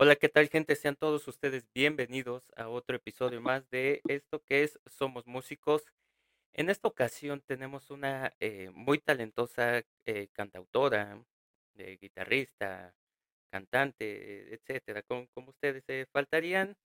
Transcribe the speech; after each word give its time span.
Hola, 0.00 0.14
¿qué 0.14 0.28
tal 0.28 0.48
gente? 0.48 0.76
Sean 0.76 0.94
todos 0.94 1.26
ustedes 1.26 1.66
bienvenidos 1.74 2.52
a 2.56 2.68
otro 2.68 2.94
episodio 2.94 3.40
más 3.40 3.68
de 3.68 4.00
esto 4.06 4.40
que 4.44 4.62
es 4.62 4.78
Somos 4.86 5.26
Músicos. 5.26 5.86
En 6.52 6.70
esta 6.70 6.86
ocasión 6.86 7.42
tenemos 7.44 7.90
una 7.90 8.32
eh, 8.38 8.70
muy 8.74 8.98
talentosa 9.00 9.82
eh, 10.06 10.28
cantautora, 10.32 11.20
eh, 11.76 11.98
guitarrista, 12.00 12.94
cantante, 13.50 14.54
etcétera. 14.54 15.02
Como, 15.02 15.26
como 15.34 15.50
ustedes, 15.50 15.84
faltarían 16.12 16.76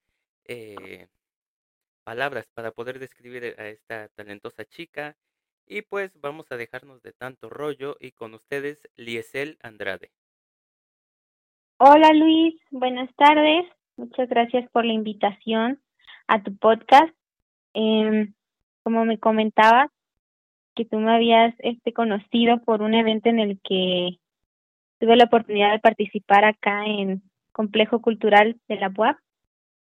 palabras 2.04 2.48
para 2.56 2.72
poder 2.72 2.98
describir 2.98 3.56
a 3.60 3.68
esta 3.68 4.10
talentosa 4.10 4.66
chica. 4.66 5.16
Y 5.68 5.84
pues 5.84 6.20
vamos 6.20 6.52
a 6.52 6.58
dejarnos 6.58 7.04
de 7.04 7.14
tanto 7.14 7.50
rollo 7.50 7.96
y 8.00 8.14
con 8.14 8.34
ustedes 8.34 8.90
Liesel 8.96 9.60
Andrade. 9.62 10.12
Hola 11.86 12.14
Luis, 12.14 12.56
buenas 12.72 13.14
tardes. 13.18 13.66
Muchas 13.98 14.30
gracias 14.30 14.72
por 14.72 14.86
la 14.86 14.94
invitación 14.94 15.82
a 16.28 16.42
tu 16.42 16.56
podcast. 16.56 17.14
Em, 17.74 18.34
como 18.84 19.04
me 19.04 19.18
comentabas, 19.18 19.92
que 20.76 20.86
tú 20.86 20.98
me 21.00 21.14
habías 21.14 21.54
este, 21.60 21.92
conocido 21.92 22.64
por 22.64 22.84
un 22.84 22.94
evento 22.94 23.28
en 23.28 23.40
el 23.40 23.60
que 23.62 24.12
tuve 24.98 25.18
la 25.18 25.26
oportunidad 25.26 25.74
de 25.74 25.80
participar 25.80 26.46
acá 26.46 26.86
en 26.86 27.22
Complejo 27.52 28.02
Cultural 28.02 28.56
de 28.70 28.78
la 28.78 28.90
UAP. 28.96 29.18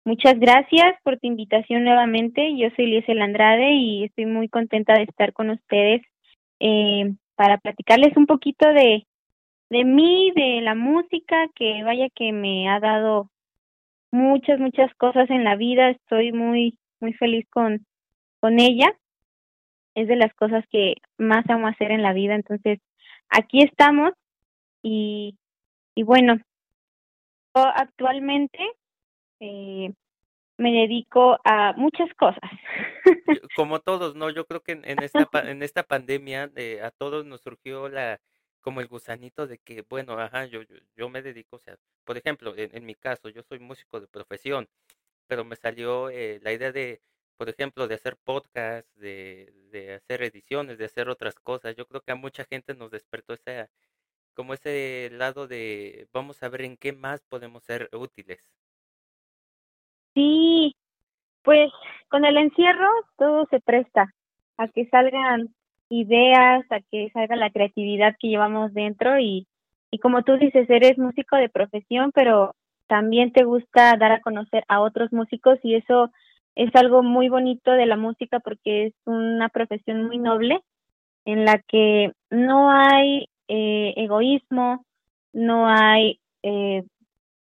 Muchas 0.04 0.38
gracias 0.38 0.94
por 1.06 1.18
tu 1.20 1.28
invitación 1.28 1.86
nuevamente. 1.86 2.54
Yo 2.58 2.68
soy 2.76 2.88
Liesel 2.88 3.22
Andrade 3.22 3.76
y 3.76 4.04
estoy 4.04 4.26
muy 4.26 4.50
contenta 4.50 4.94
de 4.96 5.04
estar 5.04 5.32
con 5.32 5.52
ustedes 5.52 6.02
eh, 6.60 7.14
para 7.38 7.60
platicarles 7.60 8.18
un 8.18 8.26
poquito 8.26 8.68
de, 8.74 9.08
de 9.70 9.84
mí, 9.84 10.32
de 10.36 10.62
la 10.62 10.76
música, 10.76 11.48
que 11.56 11.84
vaya 11.84 12.10
que 12.16 12.32
me 12.32 12.70
ha 12.70 12.80
dado 12.80 13.30
muchas, 14.12 14.60
muchas 14.60 14.94
cosas 14.96 15.30
en 15.30 15.44
la 15.44 15.56
vida. 15.56 15.90
Estoy 15.90 16.32
muy, 16.32 16.78
muy 17.00 17.14
feliz 17.14 17.46
con, 17.50 17.86
con 18.40 18.60
ella. 18.60 18.88
Es 19.96 20.08
de 20.08 20.16
las 20.16 20.34
cosas 20.36 20.64
que 20.72 20.96
más 21.18 21.50
amo 21.50 21.68
hacer 21.68 21.92
en 21.92 22.04
la 22.04 22.14
vida. 22.14 22.36
Entonces, 22.36 22.80
aquí 23.30 23.64
estamos 23.64 24.12
y, 24.82 25.38
y 25.96 26.04
bueno, 26.04 26.38
actualmente 27.54 28.60
eh, 29.40 29.92
me 30.58 30.72
dedico 30.72 31.38
a 31.44 31.74
muchas 31.74 32.14
cosas. 32.16 32.50
Como 33.56 33.80
todos, 33.80 34.16
¿no? 34.16 34.30
Yo 34.30 34.46
creo 34.46 34.62
que 34.62 34.74
en, 34.74 35.04
esta, 35.04 35.28
en 35.52 35.64
esta 35.64 35.84
pandemia 35.84 36.52
eh, 36.56 36.82
a 36.82 36.92
todos 36.92 37.26
nos 37.26 37.42
surgió 37.42 37.90
la 37.90 38.20
como 38.68 38.82
el 38.82 38.88
gusanito 38.90 39.48
de 39.48 39.60
que, 39.60 39.84
bueno, 39.84 40.20
ajá, 40.20 40.46
yo, 40.46 40.62
yo, 40.62 40.76
yo 40.98 41.08
me 41.08 41.22
dedico, 41.22 41.56
o 41.56 41.60
sea, 41.60 41.78
por 42.04 42.18
ejemplo, 42.18 42.54
en, 42.58 42.70
en, 42.76 42.86
mi 42.86 42.96
caso, 42.96 43.30
yo 43.30 43.42
soy 43.44 43.60
músico 43.60 44.02
de 44.02 44.08
profesión, 44.08 44.68
pero 45.26 45.46
me 45.46 45.56
salió 45.56 46.10
eh, 46.10 46.42
la 46.44 46.52
idea 46.52 46.74
de, 46.74 47.02
por 47.38 47.48
ejemplo, 47.48 47.88
de 47.88 47.96
hacer 47.96 48.18
podcasts, 48.18 48.94
de, 49.00 49.54
de 49.72 49.94
hacer 49.94 50.22
ediciones, 50.22 50.78
de 50.78 50.84
hacer 50.84 51.08
otras 51.08 51.36
cosas. 51.36 51.78
Yo 51.78 51.86
creo 51.86 52.02
que 52.02 52.12
a 52.12 52.16
mucha 52.16 52.44
gente 52.44 52.74
nos 52.74 52.92
despertó 52.92 53.36
ese, 53.36 53.70
como 54.34 54.54
ese 54.54 55.12
lado 55.14 55.48
de, 55.48 56.10
vamos 56.12 56.44
a 56.44 56.50
ver 56.50 56.64
en 56.64 56.76
qué 56.76 56.92
más 56.92 57.22
podemos 57.22 57.64
ser 57.64 57.90
útiles. 57.94 58.52
Sí, 60.14 60.76
pues 61.42 61.72
con 62.10 62.26
el 62.26 62.36
encierro 62.36 62.90
todo 63.18 63.48
se 63.50 63.62
presta 63.62 64.14
a 64.58 64.68
que 64.68 64.90
salgan 64.90 65.56
ideas, 65.90 66.66
a 66.70 66.80
que 66.92 67.10
salga 67.14 67.36
la 67.36 67.50
creatividad 67.50 68.16
que 68.20 68.30
llevamos 68.30 68.74
dentro 68.74 69.20
y, 69.20 69.48
y 69.92 70.00
como 70.00 70.24
tú 70.24 70.38
dices, 70.38 70.70
eres 70.70 70.98
músico 70.98 71.36
de 71.38 71.50
profesión, 71.50 72.12
pero 72.14 72.54
también 72.88 73.32
te 73.32 73.44
gusta 73.44 73.96
dar 73.98 74.12
a 74.12 74.22
conocer 74.22 74.64
a 74.68 74.82
otros 74.82 75.12
músicos 75.12 75.60
y 75.64 75.76
eso 75.76 76.12
es 76.56 76.76
algo 76.76 77.04
muy 77.04 77.30
bonito 77.30 77.72
de 77.72 77.86
la 77.86 77.98
música 77.98 78.40
porque 78.40 78.88
es 78.88 78.94
una 79.06 79.50
profesión 79.50 80.06
muy 80.06 80.18
noble 80.18 80.62
en 81.26 81.46
la 81.46 81.60
que 81.60 82.14
no 82.30 82.72
hay 82.72 83.28
eh, 83.48 83.94
egoísmo, 83.98 84.86
no 85.34 85.68
hay 85.68 86.20
eh, 86.42 86.84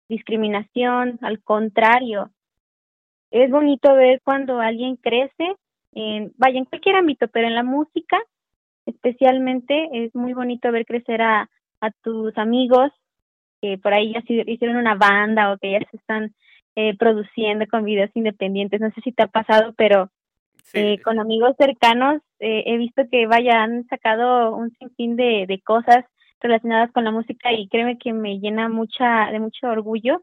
discriminación, 0.08 1.20
al 1.22 1.42
contrario, 1.44 2.32
es 3.32 3.52
bonito 3.52 3.94
ver 3.94 4.22
cuando 4.24 4.60
alguien 4.60 4.96
crece, 4.96 5.56
en, 5.96 6.34
vaya, 6.38 6.60
en 6.60 6.66
cualquier 6.66 6.98
ámbito, 6.98 7.28
pero 7.30 7.48
en 7.48 7.56
la 7.56 7.64
música 7.64 8.20
especialmente 8.86 9.90
es 9.94 10.14
muy 10.14 10.34
bonito 10.34 10.72
ver 10.72 10.86
crecer 10.86 11.22
a, 11.22 11.50
a 11.82 11.92
tus 12.04 12.38
amigos 12.38 12.92
que 13.62 13.78
por 13.78 13.94
ahí 13.94 14.14
ya 14.14 14.22
hicieron 14.28 14.78
una 14.78 14.96
banda 14.96 15.52
o 15.52 15.58
que 15.58 15.72
ya 15.72 15.80
se 15.90 15.98
están 15.98 16.36
eh, 16.76 16.96
produciendo 16.98 17.66
con 17.68 17.86
videos 17.86 18.12
independientes. 18.14 18.82
No 18.82 18.92
sé 18.92 19.02
si 19.02 19.12
te 19.12 19.24
ha 19.24 19.28
pasado, 19.28 19.74
pero 19.78 20.12
eh, 20.74 21.00
con 21.02 21.20
amigos 21.20 21.56
cercanos 21.58 22.22
eh, 22.40 22.64
he 22.68 22.78
visto 22.78 23.04
que 23.10 23.28
vaya, 23.28 23.64
han 23.64 23.88
sacado 23.88 24.56
un 24.56 24.72
sinfín 24.78 25.16
de, 25.16 25.46
de 25.48 25.62
cosas 25.62 26.06
relacionadas 26.42 26.92
con 26.92 27.06
la 27.06 27.12
música 27.12 27.54
y 27.54 27.68
créeme 27.70 27.98
que 27.98 28.14
me 28.14 28.40
llena 28.40 28.70
mucha 28.70 29.32
de 29.32 29.40
mucho 29.40 29.68
orgullo 29.68 30.22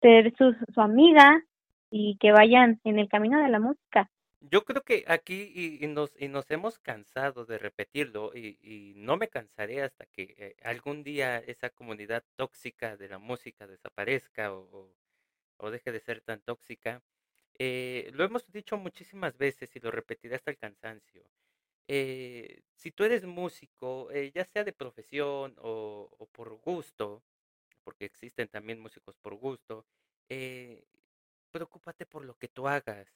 ser 0.00 0.32
su, 0.36 0.54
su 0.72 0.80
amiga 0.80 1.42
y 1.90 2.16
que 2.18 2.32
vayan 2.32 2.80
en 2.84 2.98
el 2.98 3.08
camino 3.08 3.42
de 3.42 3.48
la 3.48 3.58
música. 3.58 4.08
Yo 4.40 4.64
creo 4.64 4.82
que 4.84 5.04
aquí 5.08 5.52
y, 5.80 5.86
nos, 5.88 6.14
y 6.18 6.28
nos 6.28 6.50
hemos 6.50 6.78
cansado 6.78 7.44
de 7.44 7.58
repetirlo 7.58 8.32
y, 8.34 8.58
y 8.62 8.94
no 8.96 9.16
me 9.16 9.28
cansaré 9.28 9.82
hasta 9.82 10.06
que 10.06 10.34
eh, 10.38 10.56
algún 10.62 11.02
día 11.02 11.38
esa 11.38 11.70
comunidad 11.70 12.24
tóxica 12.36 12.96
de 12.96 13.08
la 13.08 13.18
música 13.18 13.66
desaparezca 13.66 14.52
o, 14.54 14.94
o, 15.58 15.70
deje 15.70 15.92
de 15.92 16.00
ser 16.00 16.20
tan 16.22 16.40
tóxica. 16.42 17.02
Eh, 17.58 18.10
lo 18.14 18.24
hemos 18.24 18.46
dicho 18.52 18.76
muchísimas 18.78 19.36
veces 19.38 19.74
y 19.76 19.80
lo 19.80 19.90
repetiré 19.90 20.36
hasta 20.36 20.50
el 20.52 20.58
cansancio. 20.58 21.24
Eh, 21.88 22.62
si 22.76 22.92
tú 22.92 23.04
eres 23.04 23.24
músico, 23.26 24.10
eh, 24.12 24.32
ya 24.34 24.44
sea 24.44 24.64
de 24.64 24.72
profesión 24.74 25.56
o, 25.60 26.10
o, 26.18 26.26
por 26.28 26.50
gusto, 26.56 27.22
porque 27.84 28.06
existen 28.06 28.48
también 28.48 28.80
músicos 28.80 29.16
por 29.18 29.34
gusto, 29.36 29.86
eh, 30.28 30.84
preocúpate 31.52 32.06
por 32.06 32.24
lo 32.24 32.34
que 32.38 32.48
tú 32.48 32.68
hagas. 32.68 33.08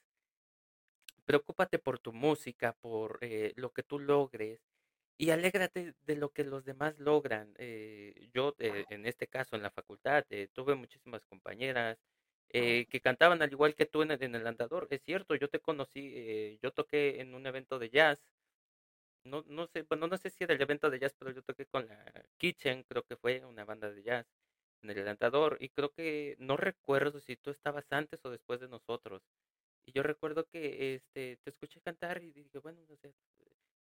Preocúpate 1.25 1.79
por 1.79 1.99
tu 2.01 2.13
música, 2.13 2.73
por 2.81 3.19
eh, 3.23 3.53
lo 3.57 3.73
que 3.73 3.83
tú 3.83 3.99
logres 3.99 4.61
y 5.19 5.31
alégrate 5.31 5.95
de 6.03 6.17
lo 6.17 6.31
que 6.33 6.45
los 6.45 6.65
demás 6.65 6.99
logran. 6.99 7.55
Eh, 7.59 8.29
yo, 8.35 8.55
eh, 8.59 8.87
en 8.91 9.07
este 9.07 9.29
caso, 9.29 9.57
en 9.57 9.63
la 9.63 9.71
facultad, 9.71 10.25
eh, 10.31 10.49
tuve 10.53 10.75
muchísimas 10.75 11.25
compañeras 11.27 11.99
eh, 12.51 12.87
que 12.91 13.01
cantaban 13.01 13.43
al 13.43 13.53
igual 13.53 13.75
que 13.75 13.87
tú 13.87 14.03
en 14.03 14.13
el, 14.13 14.23
en 14.23 14.35
el 14.35 14.47
andador. 14.47 14.89
Es 14.91 15.03
cierto, 15.05 15.35
yo 15.37 15.49
te 15.49 15.61
conocí, 15.61 16.13
eh, 16.17 16.59
yo 16.63 16.73
toqué 16.73 17.21
en 17.21 17.35
un 17.35 17.47
evento 17.47 17.79
de 17.79 17.91
jazz. 17.91 18.21
No, 19.25 19.45
no 19.47 19.67
sé, 19.69 19.83
bueno, 19.83 20.07
no 20.09 20.17
sé 20.17 20.31
si 20.31 20.43
era 20.45 20.55
el 20.55 20.61
evento 20.61 20.91
de 20.91 20.99
jazz, 20.99 21.15
pero 21.19 21.31
yo 21.33 21.43
toqué 21.43 21.67
con 21.67 21.87
la 21.87 22.05
Kitchen, 22.39 22.83
creo 22.85 23.05
que 23.05 23.17
fue 23.17 23.45
una 23.45 23.65
banda 23.65 23.91
de 23.91 24.03
jazz 24.03 24.27
en 24.83 24.91
el 24.91 25.07
andador 25.09 25.59
y 25.61 25.69
creo 25.71 25.93
que 25.93 26.37
no 26.39 26.57
recuerdo 26.57 27.21
si 27.21 27.37
tú 27.37 27.51
estabas 27.51 27.87
antes 27.93 28.25
o 28.25 28.31
después 28.31 28.61
de 28.61 28.69
nosotros. 28.69 29.23
Y 29.87 29.93
yo 29.93 30.03
recuerdo 30.03 30.47
que 30.47 30.95
este 30.95 31.39
te 31.43 31.51
escuché 31.51 31.81
cantar 31.81 32.23
y 32.23 32.33
dije, 32.33 32.59
bueno, 32.59 32.81
no 32.89 32.97
sé, 32.97 33.15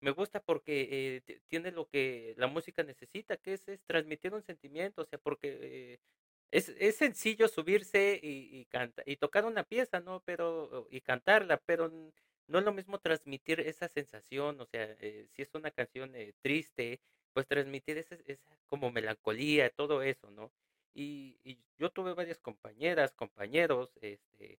me 0.01 0.11
gusta 0.11 0.41
porque 0.41 1.23
eh, 1.27 1.41
tiene 1.49 1.71
lo 1.73 1.87
que 1.89 2.35
la 2.37 2.47
música 2.47 2.83
necesita, 2.83 3.37
que 3.37 3.55
es, 3.55 3.69
es 3.69 3.85
transmitir 3.87 4.35
un 4.35 4.43
sentimiento, 4.43 5.03
o 5.03 5.07
sea, 5.07 5.19
porque 5.19 5.59
eh, 5.63 5.99
es, 6.51 6.69
es 6.79 6.97
sencillo 6.97 7.49
subirse 7.49 8.21
y, 8.23 8.61
y, 8.61 8.65
canta, 8.67 9.03
y 9.07 9.17
tocar 9.17 9.45
una 9.45 9.65
pieza, 9.65 10.01
¿no? 10.01 10.23
Pero, 10.25 10.87
y 10.91 11.01
cantarla, 11.01 11.59
pero 11.67 11.91
no 12.47 12.59
es 12.59 12.65
lo 12.65 12.73
mismo 12.73 12.99
transmitir 13.01 13.61
esa 13.61 13.89
sensación, 13.89 14.61
o 14.61 14.67
sea, 14.67 14.85
eh, 15.01 15.27
si 15.33 15.43
es 15.43 15.55
una 15.55 15.71
canción 15.71 16.15
eh, 16.15 16.35
triste, 16.43 17.01
pues 17.33 17.47
transmitir 17.49 17.99
esa, 17.99 18.17
esa 18.27 18.59
como 18.67 18.91
melancolía, 18.93 19.71
todo 19.71 20.03
eso, 20.03 20.31
¿no? 20.31 20.53
Y, 20.95 21.39
y 21.43 21.59
yo 21.79 21.91
tuve 21.91 22.15
varias 22.15 22.39
compañeras, 22.39 23.15
compañeros, 23.15 23.91
este, 24.01 24.59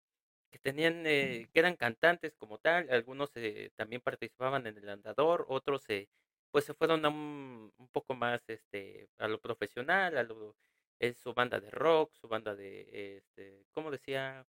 que 0.55 0.59
tenían, 0.59 1.03
eh, 1.05 1.49
que 1.51 1.59
eran 1.59 1.75
cantantes 1.75 2.33
como 2.37 2.57
tal, 2.59 2.89
algunos 2.89 3.29
eh, 3.35 3.71
también 3.75 4.01
participaban 4.01 4.65
en 4.67 4.77
el 4.77 4.87
andador, 4.87 5.45
otros 5.49 5.83
eh, 5.89 6.07
pues 6.49 6.63
se 6.63 6.73
fueron 6.73 7.03
a 7.03 7.09
un, 7.09 7.73
un, 7.77 7.87
poco 7.89 8.15
más 8.15 8.41
este, 8.47 9.09
a 9.17 9.27
lo 9.27 9.41
profesional, 9.41 10.17
a 10.17 10.23
lo, 10.23 10.55
es 10.97 11.17
su 11.17 11.33
banda 11.33 11.59
de 11.59 11.69
rock, 11.71 12.13
su 12.13 12.29
banda 12.29 12.55
de, 12.55 13.17
este, 13.17 13.65
como 13.73 13.91
decía 13.91 14.45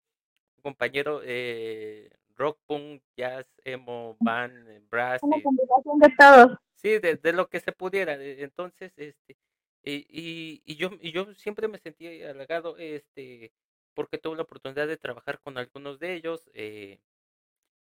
un 0.57 0.61
compañero, 0.61 1.21
eh, 1.23 2.09
rock, 2.35 2.59
punk, 2.65 3.01
jazz, 3.15 3.47
emo, 3.63 4.17
band, 4.19 4.89
brass. 4.89 5.23
Una 5.23 5.41
combinación 5.41 5.99
de 5.99 6.13
todos. 6.19 6.57
Sí, 6.75 6.99
de, 6.99 7.15
de, 7.15 7.31
lo 7.31 7.47
que 7.47 7.61
se 7.61 7.71
pudiera. 7.71 8.15
Entonces, 8.15 8.91
este, 8.97 9.37
y, 9.83 10.05
y, 10.09 10.61
y, 10.65 10.75
yo, 10.75 10.89
y 10.99 11.13
yo 11.13 11.33
siempre 11.35 11.69
me 11.69 11.77
sentí 11.77 12.23
halagado 12.23 12.75
este, 12.77 13.53
porque 13.93 14.17
tuve 14.17 14.37
la 14.37 14.43
oportunidad 14.43 14.87
de 14.87 14.97
trabajar 14.97 15.39
con 15.41 15.57
algunos 15.57 15.99
de 15.99 16.15
ellos. 16.15 16.49
Eh, 16.53 16.99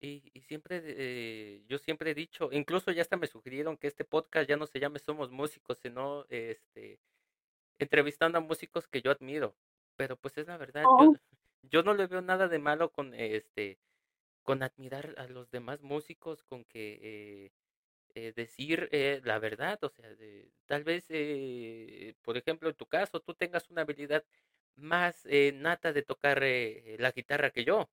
y, 0.02 0.32
y, 0.34 0.42
siempre, 0.42 0.82
eh, 0.84 1.64
yo 1.68 1.78
siempre 1.78 2.12
he 2.12 2.16
dicho, 2.16 2.50
incluso 2.52 2.92
ya 2.92 3.02
hasta 3.04 3.18
me 3.18 3.28
sugirieron 3.28 3.78
que 3.78 3.88
este 3.88 4.06
podcast 4.06 4.50
ya 4.50 4.58
no 4.58 4.68
se 4.68 4.80
llame 4.80 5.00
Somos 5.00 5.32
Músicos, 5.32 5.80
sino 5.80 6.26
este, 6.30 7.00
entrevistando 7.80 8.38
a 8.38 8.42
músicos 8.42 8.88
que 8.88 9.02
yo 9.02 9.12
admiro. 9.12 9.58
pero 9.98 10.18
pues 10.18 10.38
es 10.38 10.48
la 10.48 10.58
verdad, 10.58 10.92
yo, 10.98 11.10
Oh, 11.10 11.16
yo 11.64 11.84
no 11.84 11.94
le 11.94 12.08
veo 12.08 12.22
nada 12.22 12.48
de 12.48 12.60
malo 12.60 12.92
con 12.92 13.14
este, 13.14 13.80
con 14.44 14.64
admirar 14.64 15.16
a 15.20 15.28
los 15.28 15.52
demás 15.52 15.82
músicos, 15.84 16.44
con 16.44 16.66
que 16.66 17.00
eh, 17.48 17.54
eh, 18.16 18.34
decir 18.36 18.90
eh, 18.92 19.22
la 19.24 19.40
verdad, 19.40 19.80
o 19.84 19.90
sea, 19.90 20.16
de- 20.16 20.52
tal 20.68 20.84
vez, 20.86 21.08
por 22.22 22.38
ejemplo, 22.38 22.70
en 22.70 22.76
tu 22.76 22.86
caso, 22.88 23.20
tú 23.22 23.34
tengas 23.36 23.70
una 23.70 23.82
habilidad 23.84 24.26
más 24.76 25.26
eh, 25.30 25.54
nata 25.56 25.94
de 25.94 26.04
tocar 26.04 26.44
eh, 26.44 26.96
la 27.00 27.12
guitarra 27.12 27.52
que 27.52 27.64
yo, 27.66 27.90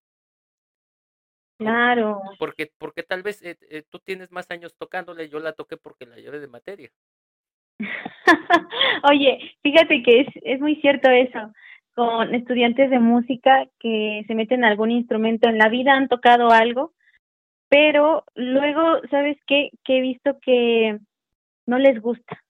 claro. 1.59 2.21
porque, 2.39 2.71
porque 2.79 3.03
tal 3.03 3.23
vez 3.23 3.43
eh, 3.43 3.57
eh, 3.71 3.83
tú 3.91 3.99
tienes 3.99 4.31
más 4.33 4.51
años 4.51 4.75
tocándola 4.79 5.23
y 5.23 5.29
yo 5.29 5.41
la 5.41 5.53
toqué 5.53 5.77
porque 5.77 6.07
la 6.07 6.17
llevé 6.17 6.41
de 6.41 6.49
materia. 6.49 6.91
Oye, 9.11 9.39
fíjate 9.63 10.03
que 10.03 10.21
es, 10.21 10.29
es 10.43 10.61
muy 10.61 10.77
cierto 10.77 11.11
eso, 11.11 11.53
con 11.95 12.35
estudiantes 12.35 12.91
de 12.91 12.99
música 12.99 13.67
que 13.79 14.25
se 14.27 14.35
meten 14.35 14.65
a 14.65 14.69
algún 14.69 14.91
instrumento 14.91 15.49
en 15.49 15.59
la 15.59 15.69
vida, 15.69 15.95
han 15.95 16.09
tocado 16.09 16.51
algo, 16.51 16.93
pero 17.69 18.25
luego, 18.35 19.01
¿sabes 19.11 19.37
qué? 19.47 19.71
Que 19.85 19.99
he 19.99 20.01
visto 20.01 20.39
que 20.41 20.99
no 21.67 21.79
les 21.79 22.01
gusta, 22.01 22.43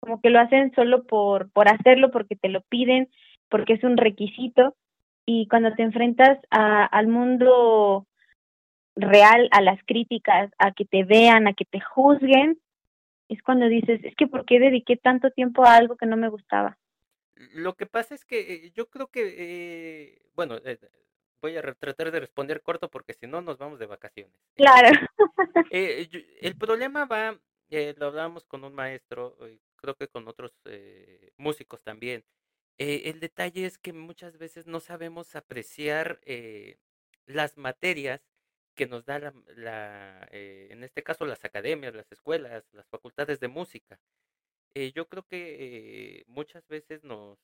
como 0.00 0.20
que 0.20 0.30
lo 0.30 0.38
hacen 0.38 0.72
solo 0.74 1.04
por, 1.04 1.50
por 1.52 1.68
hacerlo, 1.68 2.10
porque 2.10 2.36
te 2.36 2.48
lo 2.48 2.60
piden, 2.62 3.08
porque 3.50 3.74
es 3.74 3.84
un 3.84 3.96
requisito, 3.96 4.76
y 5.26 5.46
cuando 5.48 5.74
te 5.74 5.82
enfrentas 5.82 6.38
a, 6.50 6.84
al 6.86 7.08
mundo 7.08 8.06
real, 8.96 9.48
a 9.52 9.60
las 9.60 9.78
críticas, 9.84 10.50
a 10.58 10.72
que 10.72 10.84
te 10.84 11.04
vean, 11.04 11.46
a 11.46 11.52
que 11.54 11.64
te 11.64 11.80
juzguen, 11.80 12.58
es 13.28 13.42
cuando 13.42 13.68
dices, 13.68 14.00
es 14.04 14.14
que 14.16 14.26
¿por 14.26 14.44
qué 14.44 14.58
dediqué 14.58 14.96
tanto 14.96 15.30
tiempo 15.30 15.64
a 15.64 15.76
algo 15.76 15.96
que 15.96 16.06
no 16.06 16.16
me 16.16 16.28
gustaba? 16.28 16.78
Lo 17.54 17.74
que 17.74 17.86
pasa 17.86 18.14
es 18.14 18.24
que 18.24 18.40
eh, 18.66 18.70
yo 18.74 18.88
creo 18.88 19.06
que, 19.06 19.22
eh, 19.38 20.22
bueno, 20.34 20.56
eh, 20.64 20.78
voy 21.40 21.56
a 21.56 21.62
tratar 21.62 22.10
de 22.10 22.20
responder 22.20 22.60
corto 22.60 22.90
porque 22.90 23.14
si 23.14 23.26
no 23.26 23.40
nos 23.40 23.56
vamos 23.56 23.78
de 23.78 23.86
vacaciones. 23.86 24.34
Claro, 24.56 24.88
Eh, 24.88 24.98
eh, 25.70 26.08
yo- 26.10 26.20
el 26.42 26.56
problema 26.56 27.06
va, 27.06 27.38
eh, 27.70 27.94
lo 27.96 28.06
hablábamos 28.06 28.44
con 28.44 28.64
un 28.64 28.74
maestro, 28.74 29.36
creo 29.76 29.94
que 29.94 30.08
con 30.08 30.26
otros 30.28 30.52
eh, 30.66 31.30
músicos 31.36 31.82
también. 31.82 32.24
Eh, 32.80 33.10
el 33.10 33.20
detalle 33.20 33.66
es 33.66 33.76
que 33.76 33.92
muchas 33.92 34.38
veces 34.38 34.66
no 34.66 34.80
sabemos 34.80 35.36
apreciar 35.36 36.18
eh, 36.24 36.78
las 37.26 37.58
materias 37.58 38.22
que 38.74 38.86
nos 38.86 39.04
da 39.04 39.18
la, 39.18 39.34
la, 39.54 40.26
eh, 40.32 40.68
en 40.70 40.82
este 40.82 41.02
caso 41.02 41.26
las 41.26 41.44
academias, 41.44 41.94
las 41.94 42.10
escuelas, 42.10 42.64
las 42.72 42.88
facultades 42.88 43.38
de 43.38 43.48
música. 43.48 44.00
Yo 44.94 45.08
creo 45.08 45.26
que 45.26 46.24
muchas 46.28 46.66
veces 46.68 47.04
nos, 47.04 47.38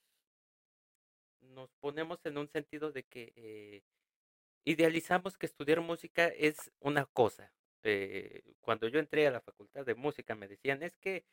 nos 1.41 1.71
ponemos 1.81 2.25
en 2.25 2.39
un 2.39 2.49
sentido 2.49 2.93
de 2.93 3.03
que 3.03 3.83
idealizamos 4.65 5.37
que 5.37 5.47
estudiar 5.47 5.81
música 5.83 6.29
es 6.29 6.71
una 6.81 7.05
cosa. 7.05 7.53
Cuando 8.61 8.89
yo 8.89 9.01
entré 9.01 9.27
a 9.27 9.33
la 9.33 9.41
facultad 9.41 9.85
de 9.85 9.97
música 9.97 10.35
me 10.35 10.49
decían, 10.49 10.83
es 10.83 10.97
que, 10.97 11.25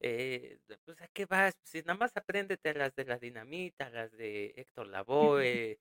eh, 0.00 0.58
pues, 0.84 1.00
¿a 1.00 1.08
qué 1.08 1.26
vas? 1.26 1.56
Si 1.64 1.80
nada 1.80 1.94
más 1.94 2.16
apréndete 2.16 2.74
las 2.74 2.94
de 2.94 3.04
la 3.04 3.18
dinamita, 3.18 3.90
las 3.90 4.12
de 4.12 4.54
Héctor 4.56 4.86
Lavoe, 4.88 5.78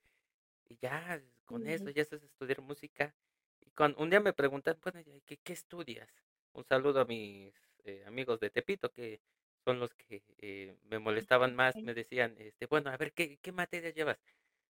y 0.70 0.78
ya, 0.82 1.22
con 1.46 1.68
eso 1.68 1.90
ya 1.90 2.02
estás 2.02 2.24
estudiar 2.24 2.62
música. 2.62 3.14
Y 3.62 3.72
cuando 3.72 4.00
un 4.00 4.10
día 4.10 4.20
me 4.20 4.34
preguntan, 4.34 4.78
bueno, 4.84 5.00
¿y 5.00 5.22
¿qué, 5.22 5.38
qué 5.38 5.54
estudias? 5.54 6.10
Un 6.54 6.66
saludo 6.66 7.02
a 7.02 7.06
mis 7.06 7.54
eh, 7.86 8.04
amigos 8.06 8.40
de 8.40 8.50
Tepito, 8.50 8.92
que 8.92 9.22
son 9.64 9.80
los 9.80 9.94
que 9.94 10.24
eh, 10.40 10.76
me 10.86 11.00
molestaban 11.00 11.56
más, 11.56 11.76
me 11.76 11.94
decían, 11.94 12.36
este, 12.40 12.66
bueno, 12.66 12.90
a 12.90 12.98
ver, 12.98 13.14
¿qué, 13.14 13.38
qué 13.38 13.52
materias 13.52 13.94
llevas? 13.94 14.18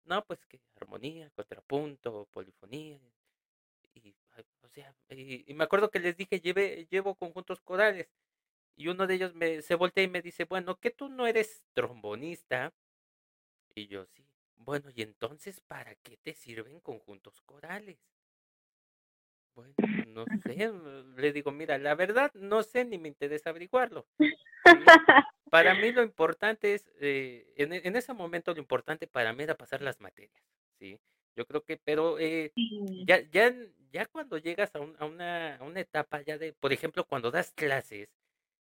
No, 0.05 0.25
pues 0.25 0.45
que 0.47 0.61
armonía, 0.77 1.31
contrapunto, 1.31 2.27
polifonía, 2.33 3.01
y, 3.95 4.15
o 4.63 4.69
sea, 4.69 4.95
y, 5.09 5.51
y 5.51 5.55
me 5.55 5.65
acuerdo 5.65 5.91
que 5.91 6.01
les 6.01 6.17
dije, 6.17 6.41
lleve, 6.41 6.87
llevo 6.91 7.15
conjuntos 7.15 7.61
corales, 7.61 8.09
y 8.81 8.89
uno 8.89 9.07
de 9.07 9.15
ellos 9.15 9.35
me, 9.35 9.61
se 9.63 9.75
voltea 9.75 10.05
y 10.05 10.09
me 10.09 10.23
dice, 10.23 10.45
bueno, 10.45 10.77
¿que 10.77 10.91
tú 10.91 11.09
no 11.11 11.27
eres 11.27 11.63
trombonista? 11.75 12.73
Y 13.75 13.87
yo, 13.89 14.07
sí. 14.07 14.27
Bueno, 14.57 14.91
y 14.95 15.03
entonces, 15.03 15.61
¿para 15.61 15.95
qué 15.97 16.17
te 16.17 16.33
sirven 16.35 16.81
conjuntos 16.81 17.41
corales? 17.43 17.99
Bueno, 19.55 19.75
pues 19.77 20.07
no 20.07 20.27
sé, 20.45 20.69
mm, 20.71 21.17
le 21.17 21.33
digo, 21.33 21.53
mira, 21.53 21.77
la 21.79 21.95
verdad 21.95 22.33
no 22.35 22.63
sé 22.63 22.85
ni 22.87 22.97
me 22.99 23.09
interesa 23.09 23.51
averiguarlo. 23.51 24.07
Para 25.51 25.75
mí 25.75 25.91
lo 25.93 26.03
importante 26.03 26.75
es, 26.75 26.91
eh, 27.01 27.53
en, 27.57 27.73
e- 27.73 27.83
en 27.85 27.97
ese 27.97 28.13
momento 28.15 28.55
lo 28.55 28.61
importante 28.61 29.07
para 29.07 29.33
mí 29.33 29.43
era 29.43 29.57
pasar 29.57 29.83
las 29.83 30.01
materias, 30.01 30.43
¿sí? 30.79 30.99
Yo 31.37 31.45
creo 31.47 31.65
que, 31.65 31.77
pero 31.77 32.19
eh, 32.19 32.53
ya, 33.07 33.21
ya, 33.31 33.53
ya 33.91 34.07
cuando 34.07 34.39
llegas 34.39 34.75
a, 34.77 34.81
un- 34.81 34.97
a 34.99 35.05
una, 35.07 35.57
a 35.57 35.63
una 35.65 35.81
etapa 35.81 36.23
ya 36.23 36.39
de, 36.39 36.53
por 36.53 36.73
ejemplo, 36.73 37.05
cuando 37.05 37.31
das 37.31 37.51
clases, 37.53 38.09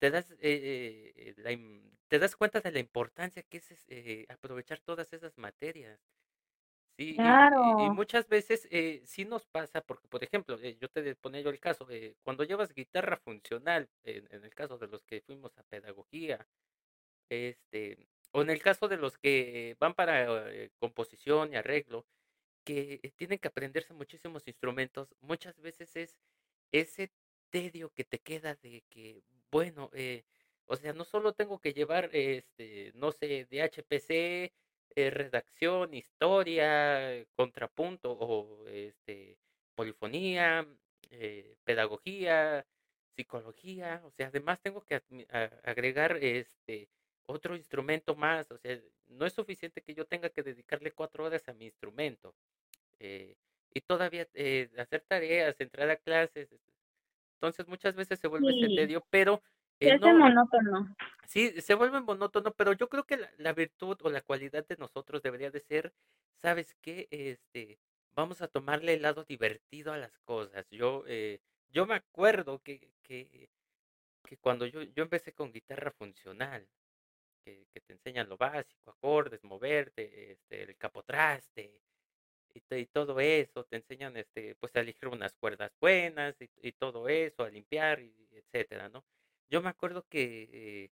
te 0.02 0.10
das, 0.10 0.32
eh, 0.40 1.12
eh, 1.16 1.34
la 1.38 1.52
im- 1.52 1.96
te 2.08 2.18
das 2.20 2.36
cuenta 2.36 2.60
de 2.60 2.72
la 2.72 2.80
importancia 2.80 3.42
que 3.44 3.58
es 3.58 3.68
eh, 3.88 4.26
aprovechar 4.28 4.80
todas 4.80 5.12
esas 5.14 5.38
materias. 5.38 6.00
Sí, 6.98 7.14
y, 7.14 7.38
y- 7.58 7.86
y 7.86 7.90
claro, 7.90 7.90
muchas 7.90 8.28
veces 8.28 8.68
eh, 8.70 9.02
sí 9.06 9.24
nos 9.24 9.46
pasa, 9.46 9.80
porque 9.82 10.08
por 10.08 10.22
ejemplo, 10.24 10.58
eh, 10.60 10.76
yo 10.80 10.88
te 10.90 11.14
ponía 11.16 11.40
yo 11.40 11.50
el 11.50 11.60
caso, 11.60 11.88
eh, 11.90 12.16
cuando 12.22 12.44
llevas 12.44 12.74
guitarra 12.74 13.16
funcional, 13.18 13.90
en, 14.04 14.28
en 14.32 14.44
el 14.44 14.54
caso 14.54 14.78
de 14.78 14.88
los 14.88 15.04
que 15.04 15.22
fuimos 15.22 15.56
a 15.58 15.62
pedagogía, 15.64 16.48
este, 17.30 18.08
o 18.32 18.42
en 18.42 18.50
el 18.50 18.62
caso 18.62 18.88
de 18.88 18.96
los 18.98 19.18
que 19.18 19.76
van 19.80 19.94
para 19.94 20.50
eh, 20.52 20.70
composición 20.78 21.52
y 21.52 21.56
arreglo, 21.56 22.06
que 22.64 23.00
eh, 23.02 23.12
tienen 23.16 23.38
que 23.40 23.48
aprenderse 23.48 23.94
muchísimos 23.94 24.48
instrumentos, 24.48 25.14
muchas 25.20 25.60
veces 25.60 25.96
es 25.96 26.18
ese 26.72 27.12
tedio 27.50 27.90
que 27.92 28.04
te 28.04 28.20
queda 28.20 28.56
de 28.56 28.84
que, 28.90 29.24
bueno, 29.52 29.90
eh, 29.94 30.24
o 30.66 30.76
sea, 30.76 30.92
no 30.94 31.04
solo 31.04 31.34
tengo 31.34 31.60
que 31.60 31.74
llevar, 31.74 32.10
este, 32.12 32.92
no 32.94 33.12
sé, 33.12 33.46
de 33.50 33.62
HPC, 33.62 34.52
eh, 34.96 35.10
redacción, 35.10 35.94
historia, 35.94 37.24
contrapunto 37.36 38.12
o 38.12 38.66
este, 38.68 39.38
polifonía, 39.74 40.66
eh, 41.10 41.56
pedagogía, 41.64 42.66
psicología, 43.16 44.02
o 44.04 44.10
sea, 44.10 44.28
además 44.28 44.60
tengo 44.62 44.82
que 44.82 45.02
agregar 45.64 46.16
este 46.22 46.88
otro 47.26 47.56
instrumento 47.56 48.16
más, 48.16 48.50
o 48.50 48.58
sea, 48.58 48.78
no 49.08 49.26
es 49.26 49.32
suficiente 49.34 49.82
que 49.82 49.94
yo 49.94 50.06
tenga 50.06 50.30
que 50.30 50.42
dedicarle 50.42 50.92
cuatro 50.92 51.24
horas 51.24 51.48
a 51.48 51.52
mi 51.54 51.66
instrumento 51.66 52.34
eh, 53.00 53.36
y 53.74 53.80
todavía 53.82 54.28
eh, 54.34 54.70
hacer 54.78 55.02
tareas, 55.02 55.60
entrar 55.60 55.90
a 55.90 55.96
clases. 55.96 56.48
Entonces 57.42 57.66
muchas 57.66 57.96
veces 57.96 58.20
se 58.20 58.28
vuelve 58.28 58.52
ese 58.56 58.72
tedio, 58.72 59.04
pero 59.10 59.42
se 59.80 59.88
eh, 59.88 59.98
no, 59.98 60.14
monótono. 60.14 60.94
sí, 61.26 61.60
se 61.60 61.74
vuelve 61.74 62.00
monótono, 62.00 62.52
pero 62.52 62.72
yo 62.72 62.88
creo 62.88 63.02
que 63.02 63.16
la, 63.16 63.28
la 63.36 63.52
virtud 63.52 63.98
o 64.02 64.10
la 64.10 64.20
cualidad 64.20 64.64
de 64.64 64.76
nosotros 64.76 65.22
debería 65.22 65.50
de 65.50 65.58
ser, 65.58 65.92
¿sabes 66.36 66.76
qué? 66.80 67.08
Este, 67.10 67.80
vamos 68.14 68.42
a 68.42 68.46
tomarle 68.46 68.94
el 68.94 69.02
lado 69.02 69.24
divertido 69.24 69.92
a 69.92 69.98
las 69.98 70.16
cosas. 70.20 70.70
Yo, 70.70 71.02
eh, 71.08 71.40
yo 71.72 71.84
me 71.84 71.96
acuerdo 71.96 72.60
que, 72.60 72.92
que, 73.02 73.48
que 74.22 74.36
cuando 74.36 74.64
yo, 74.66 74.82
yo 74.82 75.02
empecé 75.02 75.32
con 75.32 75.50
guitarra 75.50 75.90
funcional, 75.90 76.64
que, 77.44 77.66
que 77.74 77.80
te 77.80 77.94
enseñan 77.94 78.28
lo 78.28 78.36
básico, 78.36 78.92
acordes, 78.92 79.42
moverte, 79.42 80.30
este, 80.30 80.62
el 80.62 80.76
capotraste, 80.76 81.80
y, 82.54 82.60
to- 82.62 82.76
y 82.76 82.86
todo 82.86 83.20
eso, 83.20 83.64
te 83.64 83.76
enseñan 83.76 84.16
este, 84.16 84.54
pues 84.56 84.74
a 84.76 84.80
elegir 84.80 85.08
unas 85.08 85.34
cuerdas 85.34 85.72
buenas 85.80 86.36
y, 86.40 86.50
y 86.62 86.72
todo 86.72 87.08
eso, 87.08 87.44
a 87.44 87.50
limpiar, 87.50 88.00
y 88.00 88.28
etcétera, 88.32 88.88
¿no? 88.88 89.04
Yo 89.50 89.62
me 89.62 89.68
acuerdo 89.70 90.06
que 90.08 90.48
eh, 90.52 90.90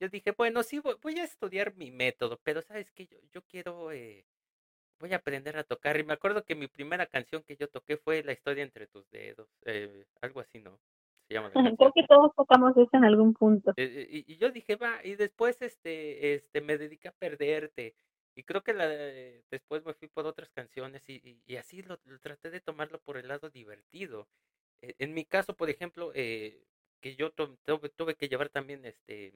yo 0.00 0.08
dije, 0.08 0.32
bueno, 0.32 0.62
sí, 0.64 0.80
voy, 0.80 0.96
voy 1.02 1.18
a 1.20 1.24
estudiar 1.24 1.74
mi 1.76 1.90
método, 1.92 2.40
pero 2.44 2.62
sabes 2.62 2.90
que 2.92 3.06
yo, 3.06 3.18
yo 3.32 3.42
quiero, 3.46 3.92
eh, 3.92 4.26
voy 5.00 5.12
a 5.12 5.16
aprender 5.16 5.56
a 5.58 5.64
tocar. 5.64 5.98
Y 6.00 6.04
me 6.04 6.14
acuerdo 6.14 6.44
que 6.44 6.54
mi 6.56 6.68
primera 6.68 7.06
canción 7.06 7.42
que 7.44 7.56
yo 7.56 7.68
toqué 7.68 7.96
fue 7.98 8.22
La 8.24 8.32
historia 8.32 8.64
entre 8.64 8.86
tus 8.88 9.08
dedos, 9.10 9.48
eh, 9.66 10.06
algo 10.22 10.40
así, 10.40 10.60
¿no? 10.60 10.80
Se 11.28 11.34
llama 11.34 11.50
la 11.50 11.54
Creo 11.78 11.92
que 11.94 12.06
todos 12.08 12.32
tocamos 12.36 12.76
eso 12.76 12.90
en 12.92 13.04
algún 13.04 13.34
punto. 13.34 13.72
Eh, 13.76 13.84
eh, 13.84 14.24
y, 14.26 14.32
y 14.34 14.36
yo 14.36 14.50
dije, 14.50 14.76
va, 14.76 15.00
y 15.04 15.16
después 15.16 15.60
este, 15.62 16.34
este, 16.34 16.60
me 16.60 16.76
dediqué 16.78 17.08
a 17.08 17.12
perderte. 17.12 17.94
Y 18.40 18.42
creo 18.44 18.62
que 18.62 18.72
la, 18.72 18.88
después 19.50 19.84
me 19.84 19.92
fui 19.92 20.08
por 20.08 20.26
otras 20.26 20.48
canciones 20.50 21.06
y, 21.10 21.16
y- 21.22 21.42
y 21.46 21.56
así 21.56 21.82
lo, 21.82 22.00
lo 22.04 22.18
traté 22.20 22.48
de 22.50 22.60
tomarlo 22.62 22.98
por 23.02 23.18
el 23.18 23.28
lado 23.28 23.50
divertido. 23.50 24.28
Eh, 24.82 24.94
en 24.98 25.12
mi 25.14 25.26
caso, 25.26 25.54
por 25.56 25.68
ejemplo, 25.68 26.10
eh, 26.14 26.64
que 27.02 27.16
yo 27.16 27.32
to- 27.32 27.58
tuve, 27.66 27.90
tuve 27.90 28.14
que 28.16 28.28
llevar 28.30 28.48
también 28.48 28.86
este 28.86 29.34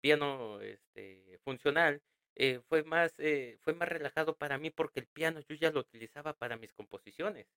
piano 0.00 0.60
este, 0.60 1.40
funcional, 1.44 2.02
eh, 2.36 2.60
fue 2.68 2.84
más, 2.84 3.14
eh, 3.18 3.58
fue 3.62 3.74
más 3.74 3.88
relajado 3.88 4.36
para 4.36 4.58
mí 4.58 4.70
porque 4.70 5.00
el 5.00 5.08
piano 5.08 5.40
yo 5.40 5.56
ya 5.56 5.72
lo 5.72 5.80
utilizaba 5.80 6.32
para 6.34 6.56
mis 6.56 6.72
composiciones. 6.72 7.48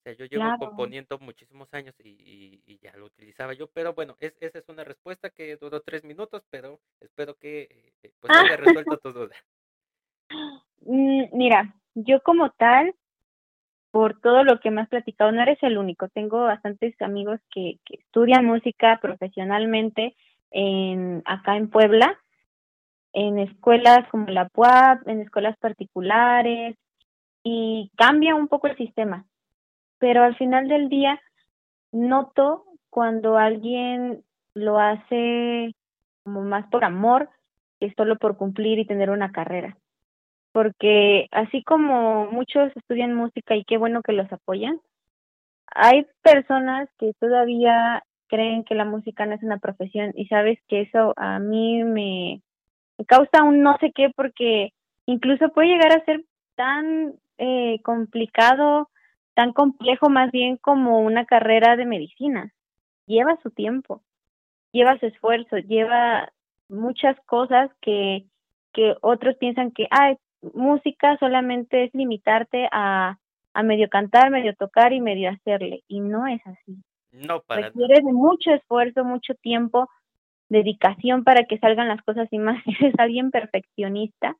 O 0.00 0.02
sea, 0.04 0.12
yo 0.12 0.26
llevo 0.26 0.54
Claro. 0.54 0.54
componiendo 0.54 1.18
muchísimos 1.18 1.72
años 1.72 1.94
y, 1.98 2.10
y- 2.10 2.62
y 2.66 2.78
ya 2.78 2.94
lo 2.96 3.06
utilizaba 3.06 3.54
yo, 3.54 3.68
pero 3.70 3.94
bueno, 3.94 4.16
es, 4.20 4.36
esa 4.40 4.58
es 4.58 4.68
una 4.68 4.84
respuesta 4.84 5.30
que 5.30 5.56
duró 5.56 5.80
tres 5.80 6.04
minutos, 6.04 6.44
pero 6.50 6.80
espero 7.00 7.36
que 7.38 7.92
eh, 8.02 8.12
pues 8.20 8.36
Ah, 8.36 8.36
haya 8.36 8.56
resuelto 8.56 8.98
tu 8.98 9.12
duda. 9.12 9.34
Mm, 10.86 11.24
mira, 11.32 11.74
yo 11.94 12.20
como 12.22 12.50
tal, 12.50 12.94
por 13.90 14.20
todo 14.20 14.44
lo 14.44 14.60
que 14.60 14.70
me 14.70 14.80
has 14.80 14.88
platicado, 14.88 15.32
no 15.32 15.42
eres 15.42 15.62
el 15.62 15.78
único. 15.78 16.08
Tengo 16.08 16.42
bastantes 16.42 17.00
amigos 17.00 17.40
que, 17.50 17.78
estudian 17.88 18.44
música 18.44 18.98
profesionalmente 19.00 20.16
en, 20.50 21.22
acá 21.24 21.56
en 21.56 21.70
Puebla, 21.70 22.18
en 23.12 23.38
escuelas 23.38 24.08
como 24.10 24.26
la 24.28 24.48
PUAP, 24.48 25.06
en 25.08 25.20
escuelas 25.20 25.56
particulares, 25.58 26.76
y 27.44 27.92
cambia 27.96 28.34
un 28.34 28.48
poco 28.48 28.66
el 28.66 28.76
sistema. 28.76 29.26
Pero 29.98 30.24
al 30.24 30.36
final 30.36 30.66
del 30.68 30.88
día, 30.88 31.20
noto 31.92 32.64
cuando 32.90 33.38
alguien 33.38 34.24
lo 34.54 34.78
hace 34.80 35.74
como 36.24 36.42
más 36.42 36.66
por 36.70 36.84
amor 36.84 37.28
que 37.78 37.92
solo 37.94 38.16
por 38.16 38.36
cumplir 38.36 38.78
y 38.78 38.86
tener 38.86 39.10
una 39.10 39.30
carrera. 39.30 39.76
Porque 40.54 41.26
así 41.32 41.64
como 41.64 42.26
muchos 42.30 42.70
estudian 42.76 43.12
música 43.12 43.56
y 43.56 43.64
qué 43.64 43.76
bueno 43.76 44.02
que 44.02 44.12
los 44.12 44.32
apoyan, 44.32 44.80
hay 45.66 46.06
personas 46.22 46.88
que 46.96 47.12
todavía 47.18 48.04
creen 48.28 48.62
que 48.62 48.76
la 48.76 48.84
música 48.84 49.26
no 49.26 49.34
es 49.34 49.42
una 49.42 49.58
profesión 49.58 50.12
y 50.14 50.26
sabes 50.28 50.60
que 50.68 50.82
eso 50.82 51.12
a 51.16 51.40
mí 51.40 51.82
me, 51.82 52.40
causa 53.08 53.42
un 53.42 53.62
no 53.62 53.76
sé 53.80 53.90
qué 53.92 54.10
porque 54.14 54.72
incluso 55.06 55.48
puede 55.48 55.70
llegar 55.70 55.90
a 55.90 56.04
ser 56.04 56.24
tan 56.54 57.14
eh, 57.38 57.80
complicado, 57.82 58.90
tan 59.34 59.52
complejo 59.52 60.08
más 60.08 60.30
bien 60.30 60.56
como 60.56 61.00
una 61.00 61.24
carrera 61.24 61.74
de 61.74 61.84
medicina. 61.84 62.52
Lleva 63.06 63.40
su 63.42 63.50
tiempo, 63.50 64.02
lleva 64.70 65.00
su 65.00 65.06
esfuerzo, 65.06 65.58
lleva 65.58 66.32
muchas 66.68 67.18
cosas 67.26 67.72
que, 67.80 68.24
que 68.72 68.94
otros 69.00 69.34
piensan 69.38 69.72
que, 69.72 69.88
ah, 69.90 70.14
música 70.52 71.16
solamente 71.18 71.84
es 71.84 71.94
limitarte 71.94 72.68
a, 72.70 73.18
a 73.54 73.62
medio 73.62 73.88
cantar, 73.88 74.30
medio 74.30 74.54
tocar 74.54 74.92
y 74.92 75.00
medio 75.00 75.30
hacerle. 75.30 75.82
Y 75.88 76.00
no 76.00 76.26
es 76.26 76.40
así. 76.46 76.76
No, 77.12 77.40
para 77.40 77.68
Requiere 77.68 78.02
de 78.02 78.12
mucho 78.12 78.52
esfuerzo, 78.52 79.04
mucho 79.04 79.34
tiempo, 79.34 79.88
dedicación 80.48 81.24
para 81.24 81.44
que 81.44 81.58
salgan 81.58 81.88
las 81.88 82.02
cosas 82.02 82.28
y 82.30 82.38
más 82.38 82.62
si 82.64 82.70
eres 82.80 82.94
alguien 82.98 83.30
perfeccionista. 83.30 84.36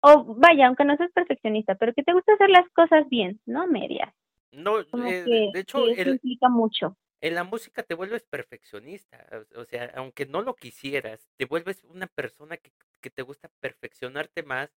O 0.00 0.36
vaya, 0.36 0.68
aunque 0.68 0.84
no 0.84 0.96
seas 0.96 1.10
perfeccionista, 1.12 1.74
pero 1.74 1.92
que 1.92 2.04
te 2.04 2.12
gusta 2.12 2.34
hacer 2.34 2.50
las 2.50 2.68
cosas 2.70 3.08
bien, 3.08 3.40
no 3.44 3.66
medias. 3.66 4.14
No, 4.52 4.78
eh, 4.80 4.86
que, 4.92 5.50
de 5.52 5.60
hecho, 5.60 5.86
eso 5.88 6.00
el, 6.00 6.08
implica 6.10 6.48
mucho. 6.48 6.96
en 7.20 7.34
la 7.34 7.44
música 7.44 7.82
te 7.82 7.94
vuelves 7.94 8.22
perfeccionista. 8.24 9.26
O 9.56 9.62
o 9.62 9.64
sea, 9.64 9.90
aunque 9.96 10.26
no 10.26 10.42
lo 10.42 10.54
quisieras, 10.54 11.28
te 11.36 11.44
vuelves 11.44 11.82
una 11.84 12.06
persona 12.06 12.56
que, 12.56 12.70
que 13.00 13.10
te 13.10 13.22
gusta 13.22 13.50
perfeccionarte 13.60 14.44
más 14.44 14.70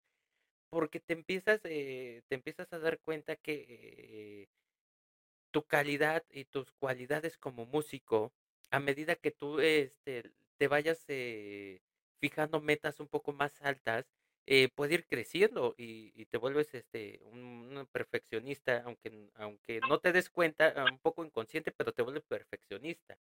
porque 0.70 1.00
te 1.00 1.14
empiezas, 1.14 1.62
eh, 1.66 2.24
te 2.28 2.36
empiezas 2.36 2.72
a 2.74 2.80
dar 2.80 3.00
cuenta 3.00 3.36
que 3.36 3.66
eh, 3.70 4.50
tu 5.52 5.64
calidad 5.66 6.24
y 6.32 6.46
tus 6.46 6.72
cualidades 6.72 7.38
como 7.38 7.66
músico, 7.66 8.34
a 8.72 8.80
medida 8.80 9.16
que 9.16 9.32
tú 9.32 9.60
este, 9.60 10.32
te 10.58 10.68
vayas 10.68 11.04
eh, 11.08 11.82
fijando 12.20 12.62
metas 12.62 13.00
un 13.00 13.08
poco 13.08 13.34
más 13.34 13.62
altas, 13.62 14.06
eh, 14.46 14.70
puede 14.70 14.96
ir 14.96 15.06
creciendo 15.08 15.76
y, 15.78 16.12
y 16.20 16.26
te 16.26 16.38
vuelves 16.38 16.74
este, 16.74 17.20
un, 17.24 17.40
un 17.78 17.88
perfeccionista, 17.92 18.84
aunque, 18.86 19.30
aunque 19.36 19.80
no 19.82 20.00
te 20.00 20.12
des 20.12 20.30
cuenta, 20.30 20.74
un 20.92 21.00
poco 21.00 21.24
inconsciente, 21.26 21.72
pero 21.72 21.94
te 21.94 22.02
vuelves 22.04 22.24
perfeccionista. 22.26 23.18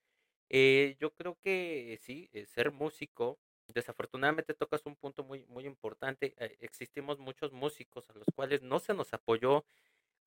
Eh, 0.49 0.97
yo 0.99 1.13
creo 1.15 1.37
que 1.43 1.97
sí, 2.01 2.29
ser 2.47 2.71
músico, 2.71 3.39
desafortunadamente 3.67 4.53
tocas 4.53 4.85
un 4.85 4.95
punto 4.95 5.23
muy, 5.23 5.45
muy 5.45 5.65
importante. 5.65 6.33
eh, 6.37 6.57
existimos 6.61 7.19
muchos 7.19 7.51
músicos 7.51 8.09
a 8.09 8.13
los 8.13 8.25
cuales 8.35 8.61
no 8.61 8.79
se 8.79 8.93
nos 8.93 9.13
apoyó 9.13 9.63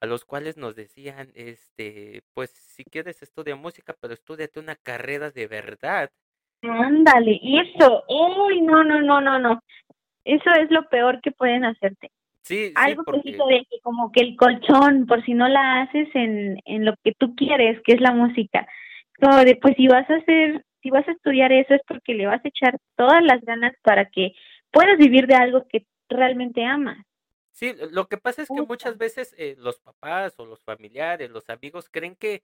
a 0.01 0.07
los 0.07 0.25
cuales 0.25 0.57
nos 0.57 0.77
decían, 0.77 1.31
este, 1.35 2.23
pues 2.35 2.51
si 2.51 2.85
quieres 2.85 3.23
estudia 3.23 3.57
música, 3.57 3.95
pero 3.99 4.15
estudiate 4.15 4.61
una 4.61 4.77
carrera 4.77 5.31
de 5.31 5.47
verdad. 5.47 6.11
Ándale, 6.63 7.41
eso, 7.43 8.05
uy, 8.09 8.61
no, 8.61 8.85
no, 8.85 9.01
no, 9.01 9.21
no, 9.21 9.39
no. 9.39 9.63
Eso 10.25 10.51
es 10.61 10.71
lo 10.71 10.89
peor 10.89 11.21
que 11.21 11.31
pueden 11.31 11.65
hacerte. 11.65 12.11
Sí, 12.43 12.73
Algo 12.75 13.05
que 13.05 13.13
sí 13.13 13.33
porque 13.33 13.33
te 13.33 13.55
deje 13.55 13.81
como 13.83 14.13
que 14.13 14.21
el 14.21 14.37
colchón, 14.37 15.07
por 15.07 15.25
si 15.25 15.35
no 15.35 15.49
la 15.49 15.83
haces 15.83 16.09
en, 16.15 16.61
en 16.65 16.85
lo 16.85 16.95
que 17.03 17.13
tú 17.13 17.35
quieres, 17.35 17.81
que 17.83 17.93
es 17.93 18.01
la 18.01 18.13
música. 18.13 18.67
Como 19.21 19.37
de, 19.39 19.57
pues 19.57 19.75
si 19.77 19.89
vas 19.89 20.09
a 20.11 20.17
hacer, 20.17 20.65
si 20.87 20.91
vas 20.91 21.07
a 21.09 21.13
estudiar 21.13 21.53
eso 21.53 21.75
es 21.75 21.83
porque 21.87 22.15
le 22.15 22.27
vas 22.27 22.45
a 22.45 22.49
echar 22.49 22.79
todas 22.97 23.23
las 23.23 23.41
ganas 23.43 23.75
para 23.83 24.09
que 24.11 24.35
puedas 24.71 24.97
vivir 24.99 25.27
de 25.27 25.35
algo 25.35 25.67
que 25.69 25.87
realmente 26.09 26.65
amas. 26.65 26.99
sí, 27.53 27.75
lo 27.93 28.09
que 28.09 28.19
pasa 28.19 28.43
es 28.43 28.49
que 28.49 28.63
muchas 28.63 28.99
veces 28.99 29.35
eh, 29.39 29.57
los 29.59 29.79
papás 29.81 30.35
o 30.39 30.47
los 30.47 30.63
familiares, 30.63 31.31
los 31.31 31.49
amigos 31.51 31.89
creen 31.91 32.17
que 32.17 32.43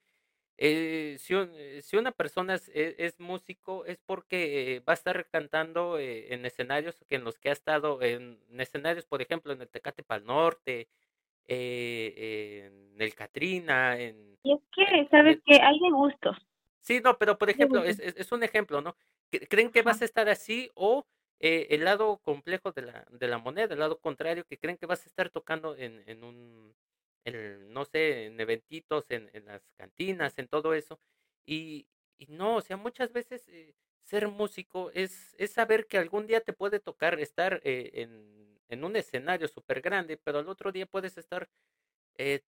eh, 0.58 1.16
si, 1.18 1.34
un- 1.34 1.50
eh, 1.54 1.82
si 1.82 1.96
una 1.96 2.12
persona 2.12 2.54
es, 2.54 2.68
es- 2.74 2.94
es 2.98 3.20
músico 3.20 3.84
es 3.86 3.98
porque 4.06 4.76
eh, 4.76 4.80
va 4.80 4.92
a 4.92 4.94
estar 4.94 5.26
cantando 5.30 5.98
eh, 5.98 6.34
en 6.34 6.46
escenarios 6.46 7.04
que 7.08 7.16
en 7.16 7.24
los 7.24 7.38
que 7.38 7.50
ha 7.50 7.52
estado, 7.52 8.02
en, 8.02 8.40
en 8.50 8.60
escenarios, 8.60 9.06
por 9.06 9.22
ejemplo, 9.22 9.52
en 9.52 9.62
el 9.62 9.70
Tecate 9.70 10.02
Pal 10.04 10.24
Norte, 10.24 10.88
eh, 11.46 12.70
en 12.94 13.02
el 13.02 13.14
Catrina, 13.14 13.98
en, 14.00 14.38
Y 14.44 14.52
es 14.54 14.60
que, 14.74 15.08
¿sabes 15.10 15.38
que 15.44 15.54
Hay 15.62 15.78
de 15.80 15.90
gustos, 15.90 16.36
Sí, 16.82 17.00
no, 17.00 17.16
pero 17.18 17.38
por 17.38 17.48
ejemplo, 17.50 17.84
es, 17.84 17.98
es, 18.00 18.14
es 18.16 18.32
un 18.32 18.42
ejemplo, 18.42 18.80
¿no? 18.80 18.96
Cre- 19.30 19.46
¿Creen 19.48 19.70
que 19.70 19.82
vas 19.82 20.02
a 20.02 20.04
estar 20.04 20.28
así 20.28 20.70
o 20.74 21.06
eh, 21.38 21.68
el 21.70 21.84
lado 21.84 22.18
complejo 22.18 22.72
de 22.72 22.82
la, 22.82 23.06
de 23.10 23.28
la 23.28 23.38
moneda, 23.38 23.74
el 23.74 23.80
lado 23.80 24.00
contrario, 24.00 24.44
que 24.44 24.58
creen 24.58 24.76
que 24.78 24.86
vas 24.86 25.02
a 25.04 25.06
estar 25.08 25.30
tocando 25.30 25.76
en, 25.76 26.02
en 26.08 26.24
un, 26.24 26.74
en, 27.24 27.72
no 27.72 27.84
sé, 27.84 28.26
en 28.26 28.40
eventitos, 28.40 29.10
en, 29.10 29.30
en 29.32 29.44
las 29.46 29.62
cantinas, 29.76 30.38
en 30.38 30.48
todo 30.48 30.74
eso? 30.74 31.00
Y, 31.46 31.86
y 32.18 32.26
no, 32.26 32.56
o 32.56 32.60
sea, 32.60 32.76
muchas 32.76 33.12
veces 33.12 33.46
eh, 33.48 33.74
ser 34.02 34.26
músico 34.28 34.90
es, 34.92 35.34
es 35.38 35.52
saber 35.52 35.86
que 35.86 35.98
algún 35.98 36.26
día 36.26 36.40
te 36.40 36.52
puede 36.52 36.80
tocar 36.80 37.20
estar 37.20 37.60
eh, 37.64 37.90
en, 37.94 38.60
en 38.68 38.84
un 38.84 38.96
escenario 38.96 39.46
súper 39.48 39.80
grande, 39.82 40.16
pero 40.16 40.38
al 40.40 40.48
otro 40.48 40.72
día 40.72 40.86
puedes 40.86 41.16
estar 41.16 41.48
eh, 42.16 42.42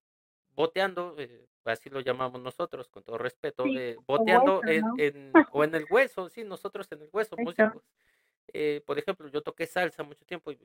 boteando, 0.54 1.14
eh, 1.18 1.46
así 1.64 1.90
lo 1.90 2.00
llamamos 2.00 2.40
nosotros, 2.40 2.88
con 2.88 3.02
todo 3.02 3.18
respeto, 3.18 3.64
Sí, 3.64 3.76
eh, 3.76 3.96
boteando 4.06 4.60
hueso, 4.60 4.70
en, 4.70 4.80
¿no? 4.80 4.94
en, 4.98 5.32
o 5.52 5.64
en 5.64 5.74
el 5.74 5.86
hueso, 5.90 6.28
sí, 6.28 6.44
nosotros 6.44 6.90
en 6.92 7.02
el 7.02 7.08
hueso, 7.12 7.34
Eso. 7.36 7.44
músicos. 7.44 7.82
Eh, 8.52 8.82
por 8.86 8.98
ejemplo, 8.98 9.28
yo 9.28 9.42
toqué 9.42 9.66
salsa 9.66 10.02
mucho 10.02 10.24
tiempo 10.24 10.52
y 10.52 10.58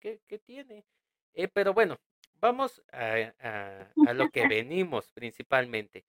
¿qué, 0.00 0.20
qué 0.26 0.38
tiene? 0.38 0.84
Pero 1.54 1.72
bueno, 1.72 1.98
vamos 2.40 2.82
a, 2.92 3.32
a, 3.40 3.92
a 4.06 4.12
lo 4.12 4.28
que 4.30 4.46
venimos 4.56 5.10
principalmente. 5.12 6.04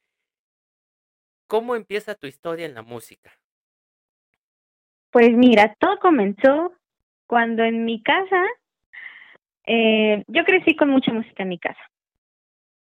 ¿Cómo 1.47 1.75
empieza 1.75 2.15
tu 2.15 2.27
historia 2.27 2.65
en 2.65 2.73
la 2.73 2.81
música? 2.81 3.31
Pues 5.11 5.29
mira, 5.33 5.75
todo 5.79 5.99
comenzó 5.99 6.73
cuando 7.27 7.63
en 7.63 7.85
mi 7.85 8.01
casa, 8.01 8.43
eh, 9.65 10.23
yo 10.27 10.43
crecí 10.43 10.75
con 10.75 10.89
mucha 10.89 11.13
música 11.13 11.43
en 11.43 11.49
mi 11.49 11.59
casa, 11.59 11.79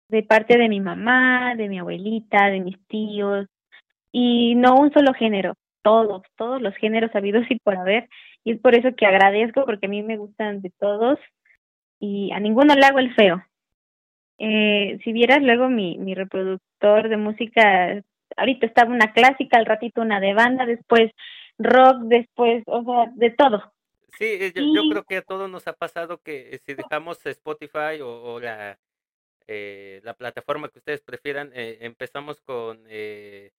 de 0.08 0.22
parte 0.22 0.56
de 0.58 0.68
mi 0.68 0.80
mamá, 0.80 1.54
de 1.56 1.68
mi 1.68 1.78
abuelita, 1.78 2.46
de 2.46 2.60
mis 2.60 2.78
tíos, 2.86 3.46
y 4.12 4.54
no 4.54 4.76
un 4.76 4.92
solo 4.92 5.12
género, 5.14 5.54
todos, 5.82 6.22
todos 6.36 6.60
los 6.62 6.74
géneros 6.76 7.10
habidos 7.14 7.44
y 7.50 7.58
por 7.58 7.76
haber, 7.76 8.08
y 8.44 8.52
es 8.52 8.60
por 8.60 8.74
eso 8.74 8.94
que 8.96 9.06
agradezco 9.06 9.64
porque 9.64 9.86
a 9.86 9.88
mí 9.88 10.02
me 10.02 10.16
gustan 10.16 10.62
de 10.62 10.70
todos 10.78 11.18
y 11.98 12.30
a 12.32 12.40
ninguno 12.40 12.74
le 12.74 12.86
hago 12.86 12.98
el 12.98 13.14
feo. 13.14 13.42
Eh, 14.38 14.98
si 15.02 15.12
vieras 15.12 15.42
luego 15.42 15.68
mi, 15.68 15.96
mi 15.98 16.14
reproductor 16.14 17.08
de 17.08 17.16
música, 17.16 18.02
ahorita 18.36 18.66
estaba 18.66 18.92
una 18.92 19.12
clásica, 19.12 19.56
al 19.56 19.66
ratito 19.66 20.02
una 20.02 20.20
de 20.20 20.34
banda, 20.34 20.66
después 20.66 21.10
rock, 21.58 22.02
después, 22.02 22.62
o 22.66 22.84
sea, 22.84 23.12
de 23.14 23.30
todo. 23.30 23.72
Sí, 24.18 24.24
eh, 24.24 24.52
yo, 24.54 24.62
yo 24.74 24.90
creo 24.90 25.04
que 25.04 25.16
a 25.18 25.22
todos 25.22 25.50
nos 25.50 25.66
ha 25.68 25.72
pasado 25.72 26.18
que 26.22 26.54
eh, 26.54 26.58
si 26.64 26.74
dejamos 26.74 27.24
Spotify 27.26 28.00
o, 28.02 28.34
o 28.34 28.40
la, 28.40 28.78
eh, 29.48 30.00
la 30.04 30.14
plataforma 30.14 30.68
que 30.68 30.78
ustedes 30.78 31.00
prefieran, 31.02 31.50
eh, 31.54 31.78
empezamos 31.82 32.40
con 32.40 32.82
eh, 32.88 33.52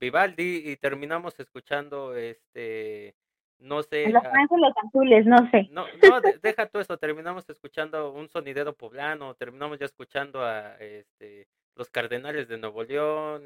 Vivaldi 0.00 0.62
y 0.64 0.76
terminamos 0.76 1.38
escuchando, 1.40 2.14
este, 2.16 3.14
no 3.58 3.82
sé, 3.82 4.08
los 4.08 4.24
ah, 4.24 4.32
ángeles 4.32 4.72
azules, 4.84 5.26
no 5.26 5.36
sé. 5.50 5.68
no, 5.70 5.86
no, 6.08 6.20
de- 6.20 6.38
deja 6.42 6.66
todo 6.66 6.82
eso, 6.82 6.96
terminamos 6.96 7.48
escuchando 7.50 8.12
un 8.12 8.28
sonidero 8.28 8.74
poblano, 8.74 9.34
terminamos 9.34 9.78
ya 9.78 9.86
escuchando 9.86 10.42
a 10.42 10.76
este, 10.76 11.48
los 11.74 11.90
Cardenales 11.90 12.48
de 12.48 12.58
Nuevo 12.58 12.82
León. 12.82 13.42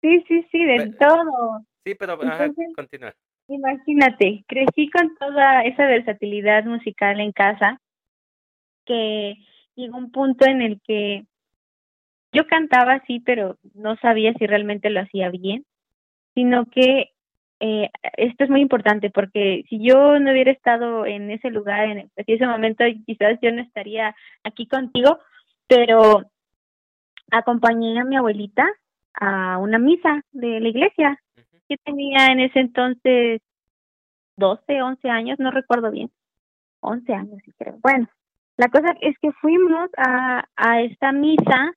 Sí, 0.00 0.22
sí, 0.28 0.46
sí, 0.52 0.64
de 0.64 0.92
todo. 0.98 1.64
sí, 1.84 1.94
pero 1.94 2.18
continúa. 2.76 3.14
imagínate, 3.48 4.44
crecí 4.46 4.90
con 4.90 5.14
toda 5.16 5.62
esa 5.62 5.86
versatilidad 5.86 6.64
musical 6.64 7.20
en 7.20 7.32
casa 7.32 7.80
que 8.84 9.34
llegó 9.76 9.98
un 9.98 10.10
punto 10.10 10.46
en 10.46 10.62
el 10.62 10.80
que 10.82 11.26
yo 12.32 12.46
cantaba 12.46 13.02
sí, 13.06 13.20
pero 13.20 13.58
no 13.74 13.96
sabía 13.96 14.34
si 14.34 14.46
realmente 14.46 14.90
lo 14.90 15.00
hacía 15.00 15.30
bien, 15.30 15.64
sino 16.34 16.66
que 16.66 17.12
eh, 17.60 17.90
esto 18.16 18.44
es 18.44 18.50
muy 18.50 18.60
importante 18.60 19.10
porque 19.10 19.64
si 19.68 19.78
yo 19.82 20.18
no 20.18 20.32
hubiera 20.32 20.50
estado 20.50 21.06
en 21.06 21.30
ese 21.30 21.50
lugar, 21.50 21.88
en 21.88 22.10
ese 22.16 22.46
momento, 22.46 22.84
quizás 23.06 23.38
yo 23.40 23.52
no 23.52 23.62
estaría 23.62 24.14
aquí 24.42 24.66
contigo, 24.66 25.18
pero 25.68 26.24
acompañé 27.30 27.98
a 28.00 28.04
mi 28.04 28.16
abuelita 28.16 28.68
a 29.14 29.58
una 29.58 29.78
misa 29.78 30.22
de 30.32 30.60
la 30.60 30.68
iglesia. 30.68 31.20
que 31.68 31.78
tenía 31.78 32.26
en 32.26 32.40
ese 32.40 32.60
entonces 32.60 33.40
12, 34.36 34.82
11 34.82 35.08
años, 35.08 35.38
no 35.38 35.50
recuerdo 35.50 35.90
bien. 35.90 36.10
11 36.80 37.14
años, 37.14 37.38
sí 37.44 37.52
creo. 37.56 37.78
Bueno, 37.80 38.08
la 38.56 38.68
cosa 38.68 38.94
es 39.00 39.16
que 39.20 39.32
fuimos 39.32 39.90
a, 39.96 40.44
a 40.56 40.80
esta 40.82 41.12
misa, 41.12 41.72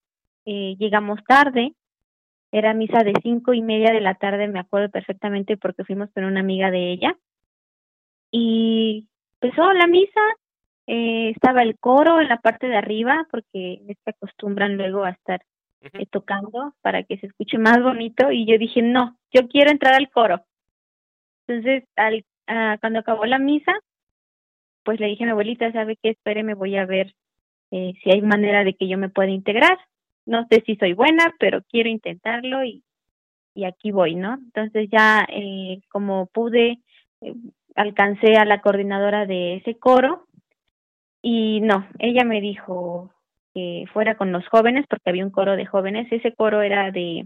eh, 0.46 0.75
llegamos 0.77 1.19
tarde, 1.27 1.74
era 2.51 2.74
misa 2.74 3.03
de 3.03 3.13
cinco 3.22 3.53
y 3.53 3.62
media 3.62 3.91
de 3.91 4.01
la 4.01 4.15
tarde, 4.15 4.48
me 4.48 4.60
acuerdo 4.60 4.89
perfectamente 4.89 5.57
porque 5.57 5.84
fuimos 5.84 6.10
con 6.13 6.24
una 6.24 6.39
amiga 6.39 6.72
de 6.72 6.91
ella. 6.91 7.17
Y 8.31 9.07
empezó 9.41 9.72
la 9.74 9.88
misa, 9.88 10.22
eh, 10.86 11.31
estaba 11.36 11.63
el 11.63 11.77
coro 11.79 12.22
en 12.22 12.29
la 12.29 12.38
parte 12.38 12.67
de 12.67 12.77
arriba 12.77 13.27
porque 13.31 13.81
se 13.86 14.10
acostumbran 14.10 14.77
luego 14.77 15.03
a 15.03 15.12
estar 15.12 15.41
eh, 15.81 16.05
tocando 16.10 16.74
para 16.81 17.03
que 17.03 17.17
se 17.17 17.27
escuche 17.27 17.57
más 17.57 17.81
bonito 17.81 18.31
y 18.31 18.46
yo 18.46 18.57
dije, 18.57 18.81
no, 18.81 19.17
yo 19.31 19.48
quiero 19.48 19.72
entrar 19.72 19.96
al 19.96 20.10
coro. 20.10 20.43
Entonces, 21.48 21.84
al, 21.96 22.25
ah, 22.48 22.77
cuando 22.79 23.00
acabó 23.00 23.25
la 23.25 23.39
misa, 23.39 23.74
pues 24.88 25.01
le 25.01 25.08
dije 25.08 25.24
a 25.24 25.27
mi 25.27 25.32
abuelita, 25.32 25.70
¿sabe 25.74 25.98
qué? 26.01 26.12
Espere, 26.12 26.44
me 26.44 26.53
voy 26.53 26.77
a 26.77 26.86
ver 26.86 27.13
eh, 27.72 27.91
si 28.01 28.10
hay 28.10 28.22
manera 28.22 28.63
de 28.63 28.74
que 28.74 28.88
yo 28.88 28.98
me 28.98 29.10
pueda 29.10 29.29
integrar 29.29 29.77
no 30.27 30.46
sé 30.50 30.62
si 30.65 30.75
soy 30.75 30.94
buena, 30.94 31.34
pero 31.39 31.63
quiero 31.63 31.89
intentarlo 31.89 32.63
y, 32.63 32.84
y 33.56 33.63
aquí 33.63 33.91
voy, 33.91 34.15
¿no? 34.15 34.36
Entonces 34.36 34.89
ya 34.91 35.25
eh, 35.29 35.79
como 35.89 36.27
pude, 36.27 36.79
eh, 37.22 37.34
alcancé 37.75 38.36
a 38.36 38.46
la 38.46 38.62
coordinadora 38.62 39.25
de 39.25 39.56
ese 39.56 39.75
coro 39.79 40.27
y 41.22 41.62
no, 41.62 41.88
ella 41.98 42.24
me 42.25 42.41
dijo 42.41 43.12
que 43.53 43.86
fuera 43.94 44.17
con 44.17 44.32
los 44.32 44.48
jóvenes 44.50 44.86
porque 44.88 45.10
había 45.10 45.25
un 45.25 45.32
coro 45.32 45.56
de 45.56 45.65
jóvenes, 45.65 46.12
ese 46.12 46.34
coro 46.34 46.62
era 46.62 46.91
de, 46.91 47.25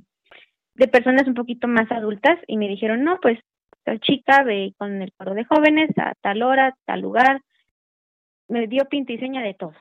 de 0.75 0.87
personas 0.87 1.27
un 1.27 1.33
poquito 1.33 1.67
más 1.67 1.91
adultas 1.91 2.37
y 2.47 2.57
me 2.57 2.67
dijeron, 2.67 3.03
no, 3.03 3.19
pues 3.19 3.39
tal 3.83 3.99
chica 3.99 4.43
ve 4.43 4.73
con 4.77 5.01
el 5.01 5.11
coro 5.13 5.33
de 5.33 5.45
jóvenes 5.45 5.89
a 5.97 6.13
tal 6.21 6.43
hora, 6.43 6.75
tal 6.85 7.01
lugar, 7.01 7.41
me 8.51 8.67
dio 8.67 8.85
pinta 8.85 9.13
y 9.13 9.17
seña 9.17 9.41
de 9.41 9.53
todo. 9.53 9.73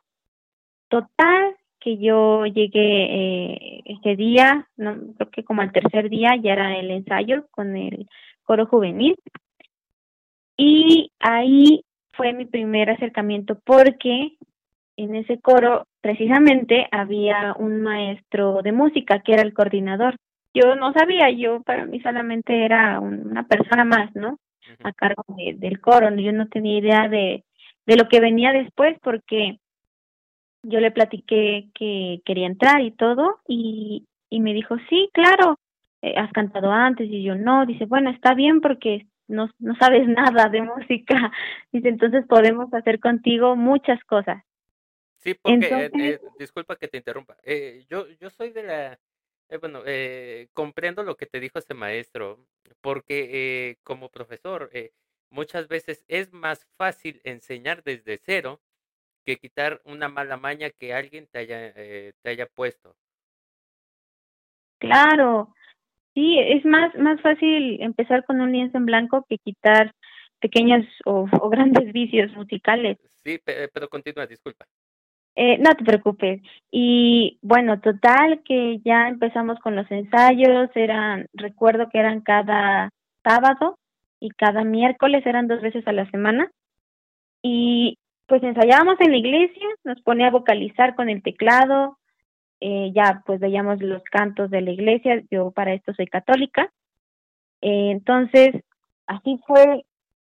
Total, 0.89 1.57
que 1.81 1.99
yo 1.99 2.47
llegué 2.47 3.05
eh, 3.05 3.83
ese 3.85 4.17
día, 4.17 4.69
no, 4.77 4.97
creo 5.17 5.31
que 5.31 5.45
como 5.45 5.63
al 5.63 5.73
tercer 5.73 6.09
día 6.09 6.37
ya 6.37 6.53
era 6.53 6.79
el 6.79 6.91
ensayo 6.91 7.47
con 7.51 7.77
el 7.77 8.09
coro 8.45 8.67
juvenil. 8.67 9.17
Y 10.57 11.11
ahí 11.19 11.85
fue 12.13 12.33
mi 12.33 12.45
primer 12.45 12.91
acercamiento 12.91 13.59
porque 13.65 14.37
en 14.97 15.15
ese 15.15 15.41
coro 15.41 15.87
precisamente 16.01 16.87
había 16.93 17.55
un 17.59 17.83
maestro 17.83 18.63
de 18.63 18.73
música 18.73 19.21
que 19.21 19.33
era 19.33 19.43
el 19.43 19.55
coordinador. 19.55 20.17
Yo 20.53 20.75
no 20.75 20.93
sabía, 20.93 21.31
yo 21.31 21.63
para 21.63 21.87
mí 21.87 22.01
solamente 22.01 22.65
era 22.65 23.01
una 23.01 23.47
persona 23.47 23.85
más, 23.85 24.15
¿no? 24.15 24.39
A 24.85 24.93
cargo 24.93 25.25
del 25.29 25.81
coro, 25.81 26.15
yo 26.17 26.33
no 26.33 26.49
tenía 26.49 26.79
idea 26.79 27.09
de, 27.09 27.45
de 27.91 27.97
lo 27.97 28.09
que 28.09 28.21
venía 28.21 28.53
después 28.53 28.97
porque 29.03 29.59
yo 30.63 30.79
le 30.79 30.93
platiqué 30.93 31.71
que 31.75 32.21
quería 32.25 32.47
entrar 32.47 32.83
y 32.83 32.93
todo 32.93 33.41
y, 33.49 34.07
y 34.29 34.39
me 34.39 34.55
dijo, 34.55 34.77
sí, 34.89 35.11
claro, 35.13 35.59
eh, 36.01 36.15
has 36.17 36.31
cantado 36.31 36.71
antes 36.71 37.09
y 37.11 37.25
yo 37.25 37.35
no, 37.35 37.67
dice, 37.67 37.87
bueno, 37.87 38.11
está 38.11 38.35
bien 38.35 38.61
porque 38.61 39.09
no, 39.27 39.51
no 39.59 39.75
sabes 39.75 40.07
nada 40.07 40.49
de 40.49 40.63
música, 40.63 41.33
dice, 41.73 41.89
entonces 41.89 42.25
podemos 42.29 42.73
hacer 42.73 43.01
contigo 43.01 43.57
muchas 43.57 43.99
cosas. 44.05 44.41
Sí, 45.17 45.35
porque, 45.35 45.67
eh, 45.67 45.91
eh, 45.99 46.21
disculpa 46.39 46.77
que 46.77 46.87
te 46.87 46.97
interrumpa, 46.97 47.37
yo, 47.89 48.07
yo 48.21 48.31
soy 48.31 48.51
de 48.51 48.63
la, 48.63 49.01
bueno, 49.61 49.81
comprendo 50.53 51.03
lo 51.03 51.17
que 51.17 51.27
te 51.27 51.41
dijo 51.41 51.59
ese 51.59 51.75
maestro, 51.75 52.47
porque 52.81 53.79
como 53.83 54.11
profesor, 54.11 54.71
muchas 55.31 55.69
veces 55.69 56.05
es 56.09 56.33
más 56.33 56.67
fácil 56.77 57.21
enseñar 57.25 57.83
desde 57.83 58.19
cero 58.19 58.61
que 59.25 59.37
quitar 59.37 59.81
una 59.85 60.09
mala 60.09 60.37
maña 60.37 60.71
que 60.71 60.95
alguien 60.95 61.27
te 61.31 61.39
haya, 61.39 61.73
eh, 61.77 62.13
te 62.23 62.31
haya 62.31 62.47
puesto. 62.47 62.95
Claro, 64.79 65.55
sí, 66.15 66.39
es 66.39 66.65
más, 66.65 66.95
más 66.97 67.21
fácil 67.21 67.81
empezar 67.83 68.25
con 68.25 68.41
un 68.41 68.53
lienzo 68.53 68.79
en 68.79 68.87
blanco 68.87 69.27
que 69.29 69.39
quitar 69.39 69.93
pequeños 70.41 70.87
o, 71.05 71.27
grandes 71.51 71.93
vicios 71.93 72.33
musicales. 72.33 72.99
Sí, 73.25 73.39
pero 73.45 73.89
continúa, 73.89 74.27
disculpa. 74.27 74.65
Eh, 75.37 75.59
no 75.59 75.71
te 75.75 75.85
preocupes. 75.85 76.43
Y 76.71 77.39
bueno, 77.43 77.81
total 77.81 78.43
que 78.45 78.81
ya 78.85 79.09
empezamos 79.09 79.59
con 79.61 79.77
los 79.77 79.91
ensayos, 79.91 80.71
eran, 80.75 81.27
recuerdo 81.35 81.89
que 81.89 81.99
eran 81.99 82.21
cada 82.23 82.91
sábado 83.23 83.79
y 84.21 84.31
cada 84.31 84.65
miércoles, 84.65 85.27
eran 85.27 85.49
dos 85.49 85.61
veces 85.63 85.87
a 85.89 85.93
la 85.93 86.09
semana. 86.11 86.51
Y 87.43 87.99
pues 88.27 88.43
ensayábamos 88.43 89.01
en 89.01 89.11
la 89.11 89.17
iglesia, 89.17 89.67
nos 89.83 90.01
ponía 90.03 90.29
a 90.29 90.31
vocalizar 90.31 90.95
con 90.95 91.09
el 91.09 91.23
teclado, 91.23 91.99
eh, 92.61 92.93
ya 92.95 93.23
pues 93.27 93.41
veíamos 93.41 93.81
los 93.83 94.05
cantos 94.05 94.51
de 94.51 94.61
la 94.61 94.71
iglesia, 94.71 95.23
yo 95.31 95.51
para 95.51 95.73
esto 95.73 95.95
soy 95.95 96.07
católica, 96.07 96.71
eh, 97.63 97.91
entonces 97.91 98.63
así 99.07 99.41
fue 99.47 99.85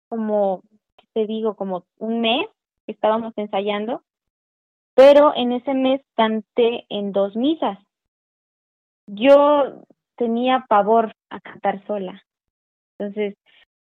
como, 0.08 0.62
te 1.12 1.26
digo, 1.26 1.54
como 1.54 1.84
un 1.98 2.20
mes 2.22 2.46
que 2.86 2.92
estábamos 2.92 3.32
ensayando, 3.36 4.02
pero 4.94 5.32
en 5.36 5.52
ese 5.52 5.74
mes 5.74 6.00
canté 6.16 6.86
en 6.88 7.12
dos 7.12 7.36
misas. 7.36 7.78
Yo 9.06 9.84
tenía 10.16 10.64
pavor 10.68 11.14
a 11.28 11.40
cantar 11.40 11.86
sola, 11.86 12.24
entonces, 12.98 13.36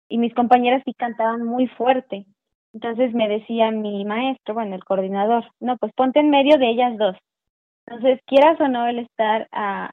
y 0.10 0.18
mis 0.18 0.34
compañeras 0.34 0.82
sí 0.86 0.94
cantaban 0.94 1.44
muy 1.44 1.68
fuerte, 1.68 2.26
entonces 2.74 3.14
me 3.14 3.28
decía 3.28 3.72
mi 3.72 4.06
maestro, 4.06 4.54
bueno, 4.54 4.76
el 4.76 4.84
coordinador, 4.84 5.46
no, 5.60 5.78
pues 5.78 5.94
ponte 5.94 6.20
en 6.20 6.30
medio 6.30 6.58
de 6.58 6.70
ellas 6.70 6.98
dos. 6.98 7.16
Entonces, 7.86 8.20
quieras 8.26 8.60
o 8.62 8.68
no 8.68 8.88
el 8.88 9.00
estar 9.00 9.48
a 9.52 9.92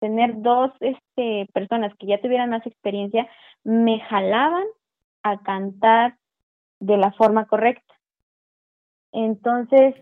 tener 0.00 0.40
dos 0.42 0.70
este, 0.80 1.46
personas 1.52 1.94
que 1.98 2.06
ya 2.06 2.20
tuvieran 2.20 2.50
más 2.50 2.66
experiencia, 2.66 3.28
me 3.64 4.00
jalaban 4.00 4.64
a 5.22 5.38
cantar 5.42 6.16
de 6.80 6.96
la 6.96 7.12
forma 7.12 7.46
correcta. 7.46 7.94
Entonces, 9.12 9.94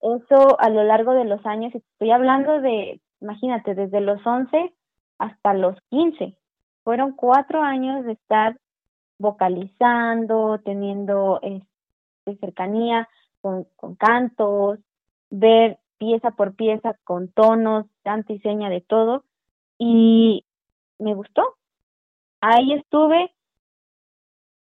eso 0.00 0.60
a 0.60 0.68
lo 0.68 0.84
largo 0.84 1.14
de 1.14 1.24
los 1.24 1.44
años, 1.46 1.74
estoy 1.74 2.10
hablando 2.10 2.60
de, 2.60 3.00
imagínate, 3.20 3.74
desde 3.74 4.00
los 4.00 4.24
11 4.26 4.72
hasta 5.18 5.54
los 5.54 5.76
15, 5.90 6.36
fueron 6.84 7.12
cuatro 7.12 7.62
años 7.62 8.04
de 8.04 8.12
estar 8.12 8.56
vocalizando, 9.18 10.60
teniendo 10.64 11.40
este, 11.42 12.36
cercanía 12.40 13.08
con, 13.40 13.66
cantos, 13.96 14.78
ver 15.30 15.78
pieza 15.98 16.32
por 16.32 16.54
pieza 16.54 16.96
con 17.04 17.28
tonos, 17.28 17.86
tanta 18.02 18.32
y 18.32 18.38
seña 18.40 18.68
de 18.68 18.80
todo, 18.80 19.24
y 19.78 20.44
me 20.98 21.14
gustó. 21.14 21.56
Ahí 22.40 22.72
estuve, 22.72 23.32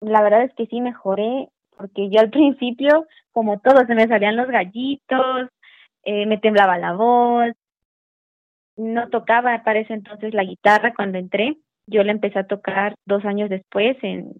la 0.00 0.22
verdad 0.22 0.42
es 0.42 0.54
que 0.54 0.66
sí 0.66 0.80
mejoré, 0.80 1.50
porque 1.76 2.08
yo 2.10 2.20
al 2.20 2.30
principio, 2.30 3.06
como 3.32 3.60
todo, 3.60 3.86
se 3.86 3.94
me 3.94 4.08
salían 4.08 4.36
los 4.36 4.48
gallitos, 4.48 5.48
eh, 6.02 6.26
me 6.26 6.38
temblaba 6.38 6.78
la 6.78 6.94
voz, 6.94 7.52
no 8.76 9.08
tocaba 9.10 9.62
para 9.62 9.80
ese 9.80 9.92
entonces 9.92 10.32
la 10.32 10.44
guitarra 10.44 10.94
cuando 10.94 11.18
entré, 11.18 11.58
yo 11.90 12.02
la 12.04 12.12
empecé 12.12 12.38
a 12.38 12.46
tocar 12.46 12.94
dos 13.04 13.24
años 13.24 13.50
después 13.50 13.96
en, 14.02 14.32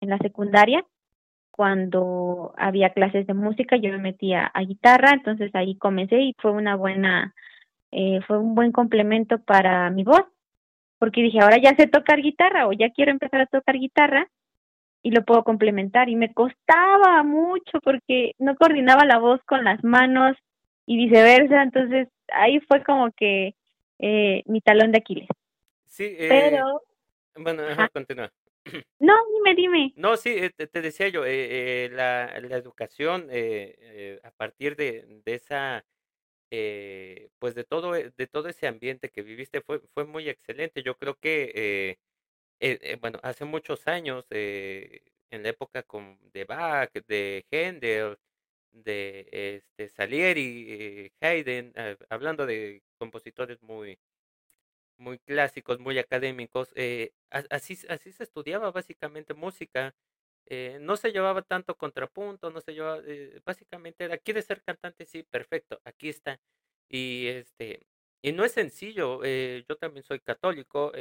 en 0.00 0.08
la 0.08 0.18
secundaria. 0.18 0.84
Cuando 1.50 2.52
había 2.58 2.90
clases 2.90 3.26
de 3.26 3.32
música, 3.32 3.76
yo 3.76 3.90
me 3.90 3.98
metía 3.98 4.46
a 4.46 4.60
guitarra, 4.62 5.12
entonces 5.12 5.54
ahí 5.54 5.76
comencé 5.76 6.20
y 6.20 6.34
fue 6.38 6.50
una 6.50 6.76
buena, 6.76 7.34
eh, 7.92 8.20
fue 8.26 8.38
un 8.38 8.54
buen 8.54 8.72
complemento 8.72 9.38
para 9.38 9.88
mi 9.88 10.04
voz, 10.04 10.24
porque 10.98 11.22
dije, 11.22 11.40
ahora 11.40 11.56
ya 11.58 11.74
sé 11.76 11.86
tocar 11.86 12.20
guitarra 12.20 12.66
o 12.66 12.72
ya 12.72 12.90
quiero 12.90 13.10
empezar 13.10 13.40
a 13.40 13.46
tocar 13.46 13.78
guitarra 13.78 14.28
y 15.02 15.12
lo 15.12 15.24
puedo 15.24 15.44
complementar. 15.44 16.10
Y 16.10 16.16
me 16.16 16.34
costaba 16.34 17.22
mucho 17.22 17.80
porque 17.82 18.34
no 18.38 18.56
coordinaba 18.56 19.06
la 19.06 19.18
voz 19.18 19.40
con 19.44 19.64
las 19.64 19.82
manos 19.82 20.36
y 20.84 20.96
viceversa, 20.96 21.62
entonces 21.62 22.08
ahí 22.32 22.60
fue 22.60 22.82
como 22.82 23.12
que 23.12 23.54
eh, 23.98 24.42
mi 24.46 24.60
talón 24.60 24.92
de 24.92 24.98
Aquiles. 24.98 25.28
Sí, 25.86 26.04
eh, 26.04 26.28
pero 26.28 26.82
bueno, 27.36 27.62
continúa. 27.92 28.32
No, 28.98 29.14
dime, 29.32 29.54
dime. 29.54 29.92
No, 29.94 30.16
sí, 30.16 30.30
eh, 30.30 30.50
te, 30.50 30.82
decía 30.82 31.06
yo, 31.06 31.24
eh, 31.24 31.84
eh, 31.84 31.88
la, 31.92 32.40
la, 32.40 32.56
educación 32.56 33.28
a 34.24 34.30
partir 34.32 34.74
de, 34.74 35.20
de 35.24 35.34
esa, 35.34 35.84
pues 37.38 37.54
de 37.54 37.62
todo, 37.62 37.92
de 37.92 38.26
todo 38.26 38.48
ese 38.48 38.66
ambiente 38.66 39.10
que 39.10 39.22
viviste 39.22 39.60
fue, 39.60 39.80
fue 39.94 40.04
muy 40.04 40.28
excelente. 40.28 40.82
Yo 40.82 40.96
creo 40.96 41.14
que 41.14 41.96
eh, 42.60 42.78
eh, 42.82 42.96
bueno, 43.00 43.18
hace 43.22 43.44
muchos 43.44 43.86
años, 43.86 44.26
en 44.30 45.42
la 45.42 45.48
época 45.50 45.82
con, 45.82 46.18
de 46.32 46.44
Bach, 46.44 46.90
de 47.06 47.44
Händel, 47.50 48.18
de 48.72 49.28
este, 49.32 49.88
Salieri, 49.88 51.12
Haydn, 51.20 51.72
hablando 52.10 52.46
de 52.46 52.82
compositores 52.98 53.62
muy, 53.62 53.98
muy 54.98 55.18
clásicos, 55.20 55.78
muy 55.80 55.98
académicos, 55.98 56.72
así, 57.50 57.78
así 57.88 58.12
se 58.12 58.24
estudiaba 58.24 58.70
básicamente 58.70 59.34
música. 59.34 59.94
no 60.80 60.96
se 60.96 61.12
llevaba 61.12 61.42
tanto 61.42 61.76
contrapunto, 61.76 62.50
no 62.50 62.60
se 62.60 62.72
llevaba, 62.74 63.02
básicamente 63.44 64.04
era, 64.04 64.18
¿quieres 64.18 64.46
ser 64.46 64.62
cantante? 64.62 65.06
Sí, 65.06 65.22
perfecto, 65.22 65.80
aquí 65.84 66.08
está. 66.08 66.40
Y 66.88 67.26
este, 67.28 67.86
y 68.22 68.32
no 68.32 68.44
es 68.44 68.52
sencillo, 68.52 69.24
yo 69.24 69.76
también 69.76 70.04
soy 70.04 70.20
católico, 70.20 70.92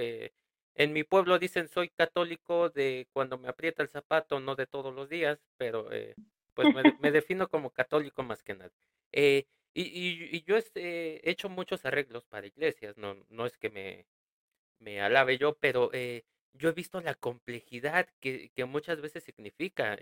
en 0.75 0.91
mi 0.93 1.03
pueblo 1.03 1.39
dicen 1.39 1.69
soy 1.69 1.89
católico 1.89 2.69
de 2.69 3.07
cuando 3.13 3.37
me 3.37 3.47
aprieta 3.47 3.81
el 3.81 3.89
zapato, 3.89 4.39
no 4.39 4.55
de 4.55 4.67
todos 4.67 4.93
los 4.93 5.09
días, 5.09 5.39
pero 5.57 5.91
eh, 5.91 6.15
pues 6.53 6.67
me, 6.73 6.83
defino 7.11 7.47
como 7.47 7.69
católico 7.71 8.23
más 8.23 8.43
que 8.43 8.55
nada. 8.55 8.71
Eh, 9.13 9.45
y, 9.81 10.37
y, 10.37 10.43
yo 10.43 10.57
este, 10.57 11.27
he 11.27 11.31
hecho 11.31 11.49
muchos 11.49 11.85
arreglos 11.85 12.25
para 12.25 12.47
iglesias, 12.47 12.97
no, 12.97 13.15
no 13.29 13.45
es 13.45 13.57
que 13.57 13.69
me, 13.69 14.05
me 14.79 15.01
alabe 15.01 15.37
yo, 15.37 15.55
pero 15.59 15.91
eh, 15.93 16.23
yo 16.53 16.69
he 16.69 16.73
visto 16.73 17.01
la 17.01 17.15
complejidad 17.15 18.07
que, 18.21 18.51
que 18.55 18.65
muchas 18.65 19.01
veces 19.01 19.23
significa. 19.23 19.97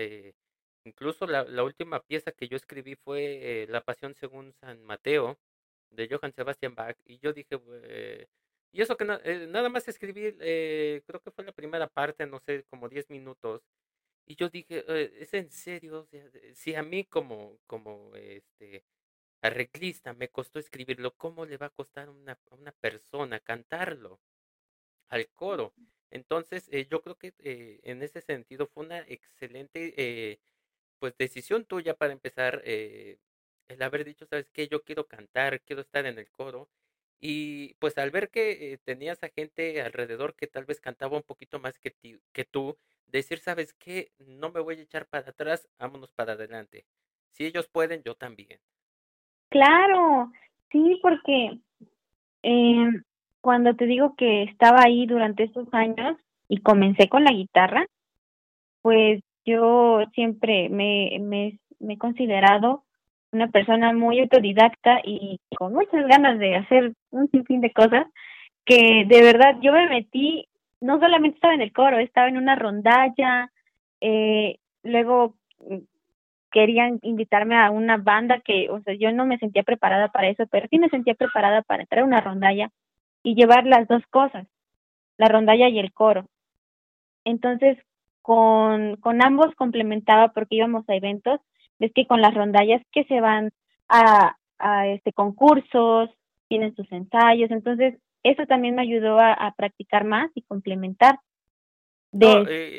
incluso 0.85 1.27
la, 1.27 1.43
la, 1.45 1.63
última 1.63 2.01
pieza 2.01 2.31
que 2.31 2.47
yo 2.47 2.57
escribí 2.57 2.95
fue 2.95 3.65
La 3.69 3.81
Pasión 3.81 4.15
según 4.15 4.53
San 4.53 4.83
Mateo, 4.83 5.39
de 5.91 6.07
Johann 6.09 6.33
Sebastian 6.33 6.75
Bach, 6.75 6.97
y 7.05 7.19
yo 7.19 7.33
dije, 7.33 7.57
y 8.73 8.81
eso 8.81 8.97
que 8.97 9.05
eh, 9.23 9.47
nada 9.49 9.69
más 9.69 9.87
escribí, 9.87 10.35
eh, 10.39 11.03
creo 11.05 11.21
que 11.21 11.31
fue 11.31 11.45
la 11.45 11.51
primera 11.51 11.87
parte, 11.87 12.25
no 12.25 12.39
sé, 12.39 12.65
como 12.69 12.89
10 12.89 13.09
minutos. 13.11 13.61
Y 14.27 14.35
yo 14.35 14.49
dije, 14.49 14.83
eh, 14.87 15.13
¿es 15.19 15.33
en 15.35 15.51
serio? 15.51 16.07
si 16.55 16.75
a 16.75 16.83
mí 16.83 17.05
como, 17.05 17.59
como 17.67 18.15
este 18.15 18.83
arreglista 19.43 20.13
me 20.13 20.29
costó 20.29 20.59
escribirlo, 20.59 21.15
¿cómo 21.15 21.45
le 21.45 21.57
va 21.57 21.67
a 21.67 21.69
costar 21.71 22.07
a 22.07 22.11
una, 22.11 22.39
una 22.51 22.71
persona 22.73 23.39
cantarlo 23.39 24.19
al 25.09 25.29
coro? 25.29 25.73
Entonces, 26.11 26.69
yo 26.89 27.01
creo 27.01 27.17
que 27.17 27.33
en 27.83 28.03
ese 28.03 28.21
sentido 28.21 28.67
fue 28.67 28.85
una 28.85 28.99
excelente 28.99 30.39
pues 30.99 31.15
decisión 31.17 31.65
tuya 31.65 31.95
para 31.95 32.13
empezar 32.13 32.61
el 32.65 33.81
haber 33.81 34.05
dicho, 34.05 34.25
¿sabes 34.25 34.49
qué? 34.51 34.67
Yo 34.67 34.83
quiero 34.83 35.07
cantar, 35.07 35.61
quiero 35.61 35.81
estar 35.81 36.05
en 36.05 36.19
el 36.19 36.29
coro 36.31 36.69
y 37.19 37.75
pues 37.75 37.97
al 37.97 38.11
ver 38.11 38.29
que 38.29 38.73
eh, 38.73 38.77
tenías 38.79 39.23
a 39.23 39.29
gente 39.29 39.81
alrededor 39.81 40.35
que 40.35 40.47
tal 40.47 40.65
vez 40.65 40.81
cantaba 40.81 41.17
un 41.17 41.23
poquito 41.23 41.59
más 41.59 41.79
que, 41.79 41.95
que 42.33 42.45
tú, 42.45 42.77
decir, 43.07 43.39
¿sabes 43.39 43.73
qué? 43.73 44.11
No 44.19 44.51
me 44.51 44.59
voy 44.59 44.77
a 44.79 44.81
echar 44.81 45.07
para 45.07 45.29
atrás, 45.29 45.69
vámonos 45.79 46.11
para 46.11 46.33
adelante. 46.33 46.85
Si 47.31 47.45
ellos 47.45 47.69
pueden, 47.69 48.03
yo 48.03 48.15
también. 48.15 48.59
Claro, 49.53 50.31
sí, 50.71 50.99
porque 51.03 51.59
eh, 52.41 52.89
cuando 53.39 53.75
te 53.75 53.85
digo 53.85 54.15
que 54.15 54.41
estaba 54.41 54.81
ahí 54.83 55.05
durante 55.05 55.43
estos 55.43 55.71
años 55.75 56.17
y 56.49 56.61
comencé 56.61 57.07
con 57.07 57.23
la 57.23 57.33
guitarra, 57.33 57.85
pues 58.81 59.21
yo 59.45 59.99
siempre 60.15 60.69
me, 60.69 61.19
me, 61.21 61.59
he 61.87 61.97
considerado 61.99 62.83
una 63.31 63.49
persona 63.49 63.93
muy 63.93 64.21
autodidacta 64.21 65.01
y 65.03 65.39
con 65.55 65.73
muchas 65.73 66.07
ganas 66.07 66.39
de 66.39 66.55
hacer 66.55 66.93
un 67.11 67.29
sinfín 67.29 67.61
de 67.61 67.73
cosas, 67.73 68.07
que 68.65 69.05
de 69.07 69.21
verdad 69.21 69.57
yo 69.61 69.71
me 69.71 69.87
metí, 69.87 70.47
no 70.81 70.99
solamente 70.99 71.35
estaba 71.35 71.53
en 71.53 71.61
el 71.61 71.73
coro, 71.73 71.99
estaba 71.99 72.27
en 72.27 72.37
una 72.37 72.55
rondalla, 72.55 73.51
eh, 74.01 74.57
luego 74.81 75.35
mm, 75.59 75.77
querían 76.53 76.99
invitarme 77.01 77.57
a 77.57 77.71
una 77.71 77.97
banda 77.97 78.39
que, 78.39 78.69
o 78.69 78.79
sea, 78.81 78.93
yo 78.93 79.11
no 79.11 79.25
me 79.25 79.39
sentía 79.39 79.63
preparada 79.63 80.09
para 80.09 80.29
eso, 80.29 80.45
pero 80.47 80.67
sí 80.69 80.79
me 80.79 80.89
sentía 80.89 81.15
preparada 81.15 81.63
para 81.63 81.81
entrar 81.81 82.03
a 82.03 82.05
una 82.05 82.21
rondalla 82.21 82.69
y 83.23 83.35
llevar 83.35 83.65
las 83.65 83.87
dos 83.87 84.03
cosas, 84.11 84.47
la 85.17 85.27
rondalla 85.27 85.67
y 85.67 85.79
el 85.79 85.91
coro. 85.91 86.27
Entonces, 87.25 87.77
con, 88.21 88.97
con 88.97 89.23
ambos 89.23 89.53
complementaba 89.55 90.29
porque 90.29 90.55
íbamos 90.55 90.87
a 90.87 90.95
eventos 90.95 91.41
es 91.79 91.91
que 91.91 92.05
con 92.05 92.21
las 92.21 92.33
rondallas 92.33 92.81
que 92.91 93.03
se 93.05 93.19
van 93.19 93.51
a, 93.89 94.37
a 94.59 94.87
este 94.87 95.11
concursos, 95.11 96.09
tienen 96.47 96.75
sus 96.75 96.89
ensayos, 96.91 97.49
entonces 97.51 97.95
eso 98.21 98.45
también 98.45 98.75
me 98.75 98.83
ayudó 98.83 99.19
a, 99.19 99.53
practicar 99.57 100.05
más 100.05 100.29
y 100.35 100.43
complementar. 100.43 101.19
De 102.11 102.77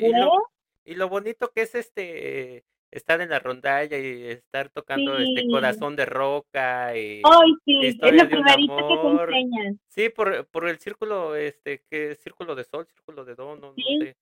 y, 0.85 0.95
lo, 0.95 1.09
bonito 1.09 1.51
que 1.53 1.63
es 1.63 1.75
este 1.75 2.63
estar 2.97 3.21
en 3.21 3.29
la 3.29 3.39
rondalla 3.39 3.97
y 3.97 4.23
estar 4.23 4.69
tocando 4.69 5.17
este 5.17 5.47
corazón 5.49 5.95
de 5.95 6.05
roca 6.05 6.95
y 6.97 7.21
Ay, 7.23 7.53
sí, 7.65 7.87
es 7.87 7.97
lo 8.01 8.27
primerito 8.29 8.77
que 8.77 8.97
te 8.97 9.37
enseñan. 9.37 9.79
Sí, 9.87 10.09
por, 10.09 10.45
por 10.47 10.67
el 10.67 10.79
círculo, 10.79 11.35
este, 11.35 11.83
que 11.89 12.15
círculo 12.15 12.55
de 12.55 12.63
sol, 12.63 12.85
círculo 12.87 13.25
de 13.25 13.35
do, 13.35 13.55
no, 13.55 13.73
no 13.75 13.99
sé 13.99 14.15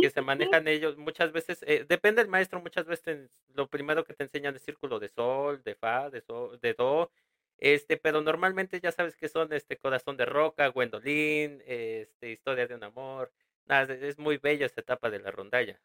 que 0.00 0.10
se 0.10 0.22
manejan 0.22 0.68
ellos 0.68 0.96
muchas 0.96 1.32
veces, 1.32 1.64
eh, 1.66 1.84
depende 1.88 2.22
del 2.22 2.30
maestro, 2.30 2.60
muchas 2.60 2.86
veces 2.86 3.28
lo 3.54 3.66
primero 3.66 4.04
que 4.04 4.14
te 4.14 4.22
enseñan 4.22 4.54
es 4.54 4.62
círculo 4.62 5.00
de 5.00 5.08
sol, 5.08 5.62
de 5.64 5.74
fa, 5.74 6.10
de 6.10 6.20
sol, 6.20 6.60
de 6.60 6.74
do, 6.74 7.10
este, 7.58 7.96
pero 7.96 8.20
normalmente 8.20 8.78
ya 8.80 8.92
sabes 8.92 9.16
que 9.16 9.28
son 9.28 9.52
este 9.52 9.76
corazón 9.76 10.16
de 10.16 10.26
roca, 10.26 10.68
Gwendolyn, 10.68 11.60
este, 11.66 12.30
historia 12.30 12.68
de 12.68 12.76
un 12.76 12.84
amor, 12.84 13.32
nada, 13.66 13.92
es 13.94 14.18
muy 14.18 14.36
bella 14.36 14.66
esta 14.66 14.80
etapa 14.80 15.10
de 15.10 15.18
la 15.18 15.32
rondalla. 15.32 15.80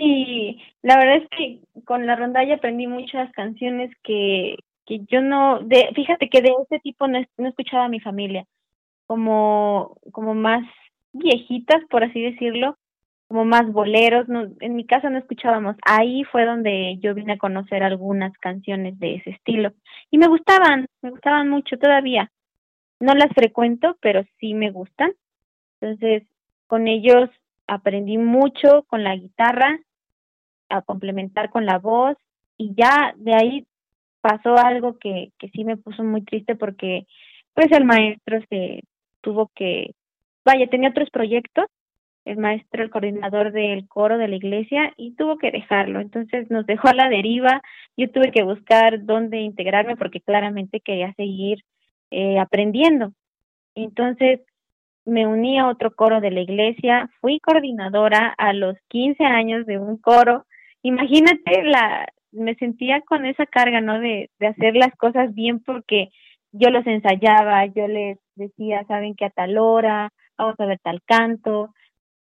Sí, 0.00 0.56
la 0.80 0.96
verdad 0.96 1.16
es 1.16 1.28
que 1.28 1.58
con 1.84 2.06
la 2.06 2.16
rondalla 2.16 2.54
aprendí 2.54 2.86
muchas 2.86 3.30
canciones 3.32 3.90
que, 4.02 4.56
que 4.86 5.00
yo 5.10 5.20
no, 5.20 5.60
de, 5.60 5.90
fíjate 5.94 6.30
que 6.30 6.40
de 6.40 6.54
este 6.62 6.78
tipo 6.78 7.06
no, 7.06 7.20
no 7.36 7.48
escuchaba 7.48 7.86
mi 7.88 8.00
familia, 8.00 8.46
como, 9.06 9.98
como 10.10 10.32
más 10.34 10.64
viejitas, 11.12 11.84
por 11.90 12.02
así 12.02 12.22
decirlo, 12.22 12.78
como 13.28 13.44
más 13.44 13.70
boleros. 13.70 14.26
No, 14.26 14.48
en 14.60 14.74
mi 14.74 14.86
casa 14.86 15.10
no 15.10 15.18
escuchábamos. 15.18 15.76
Ahí 15.84 16.24
fue 16.24 16.46
donde 16.46 16.96
yo 17.00 17.14
vine 17.14 17.34
a 17.34 17.38
conocer 17.38 17.82
algunas 17.82 18.32
canciones 18.38 18.98
de 18.98 19.16
ese 19.16 19.30
estilo. 19.30 19.74
Y 20.10 20.16
me 20.16 20.28
gustaban, 20.28 20.86
me 21.02 21.10
gustaban 21.10 21.50
mucho 21.50 21.76
todavía. 21.76 22.32
No 23.00 23.12
las 23.12 23.28
frecuento, 23.34 23.98
pero 24.00 24.22
sí 24.38 24.54
me 24.54 24.70
gustan. 24.70 25.12
Entonces, 25.82 26.22
con 26.68 26.88
ellos 26.88 27.28
aprendí 27.66 28.16
mucho 28.16 28.84
con 28.88 29.04
la 29.04 29.14
guitarra, 29.14 29.78
a 30.70 30.82
complementar 30.82 31.50
con 31.50 31.66
la 31.66 31.78
voz. 31.78 32.16
Y 32.56 32.74
ya 32.74 33.14
de 33.16 33.34
ahí 33.34 33.66
pasó 34.20 34.56
algo 34.56 34.98
que, 34.98 35.32
que 35.38 35.48
sí 35.50 35.64
me 35.64 35.76
puso 35.76 36.02
muy 36.04 36.22
triste 36.22 36.54
porque 36.54 37.06
pues 37.54 37.70
el 37.72 37.84
maestro 37.84 38.40
se 38.48 38.82
tuvo 39.20 39.50
que 39.54 39.94
vaya, 40.44 40.66
tenía 40.68 40.90
otros 40.90 41.10
proyectos, 41.10 41.66
el 42.24 42.36
maestro, 42.36 42.82
el 42.82 42.90
coordinador 42.90 43.52
del 43.52 43.88
coro 43.88 44.18
de 44.18 44.28
la 44.28 44.36
iglesia, 44.36 44.92
y 44.96 45.14
tuvo 45.14 45.38
que 45.38 45.50
dejarlo. 45.50 46.00
Entonces 46.00 46.50
nos 46.50 46.66
dejó 46.66 46.88
a 46.88 46.94
la 46.94 47.08
deriva. 47.08 47.62
Yo 47.96 48.10
tuve 48.10 48.30
que 48.30 48.42
buscar 48.42 49.04
dónde 49.04 49.40
integrarme 49.40 49.96
porque 49.96 50.20
claramente 50.20 50.80
quería 50.80 51.12
seguir 51.14 51.64
eh, 52.10 52.38
aprendiendo. 52.38 53.12
Entonces 53.74 54.40
me 55.04 55.26
uní 55.26 55.58
a 55.58 55.68
otro 55.68 55.94
coro 55.94 56.20
de 56.20 56.30
la 56.30 56.40
iglesia, 56.40 57.10
fui 57.20 57.40
coordinadora 57.40 58.34
a 58.36 58.52
los 58.52 58.76
15 58.88 59.24
años 59.24 59.66
de 59.66 59.78
un 59.78 59.96
coro. 59.96 60.44
Imagínate, 60.82 61.62
la, 61.64 62.06
me 62.32 62.54
sentía 62.54 63.00
con 63.02 63.26
esa 63.26 63.46
carga, 63.46 63.80
¿no? 63.80 64.00
De, 64.00 64.30
de 64.38 64.46
hacer 64.46 64.76
las 64.76 64.94
cosas 64.96 65.34
bien 65.34 65.60
porque 65.60 66.10
yo 66.52 66.70
los 66.70 66.86
ensayaba, 66.86 67.66
yo 67.66 67.86
les 67.86 68.18
decía, 68.34 68.84
saben 68.86 69.14
que 69.14 69.26
a 69.26 69.30
tal 69.30 69.58
hora, 69.58 70.12
vamos 70.36 70.58
a 70.58 70.66
ver 70.66 70.78
tal 70.82 71.02
canto, 71.02 71.74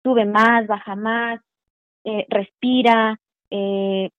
sube 0.03 0.25
más, 0.25 0.67
baja 0.67 0.95
más, 0.95 1.41
eh, 2.03 2.25
respira. 2.29 3.19
Eh, 3.49 4.09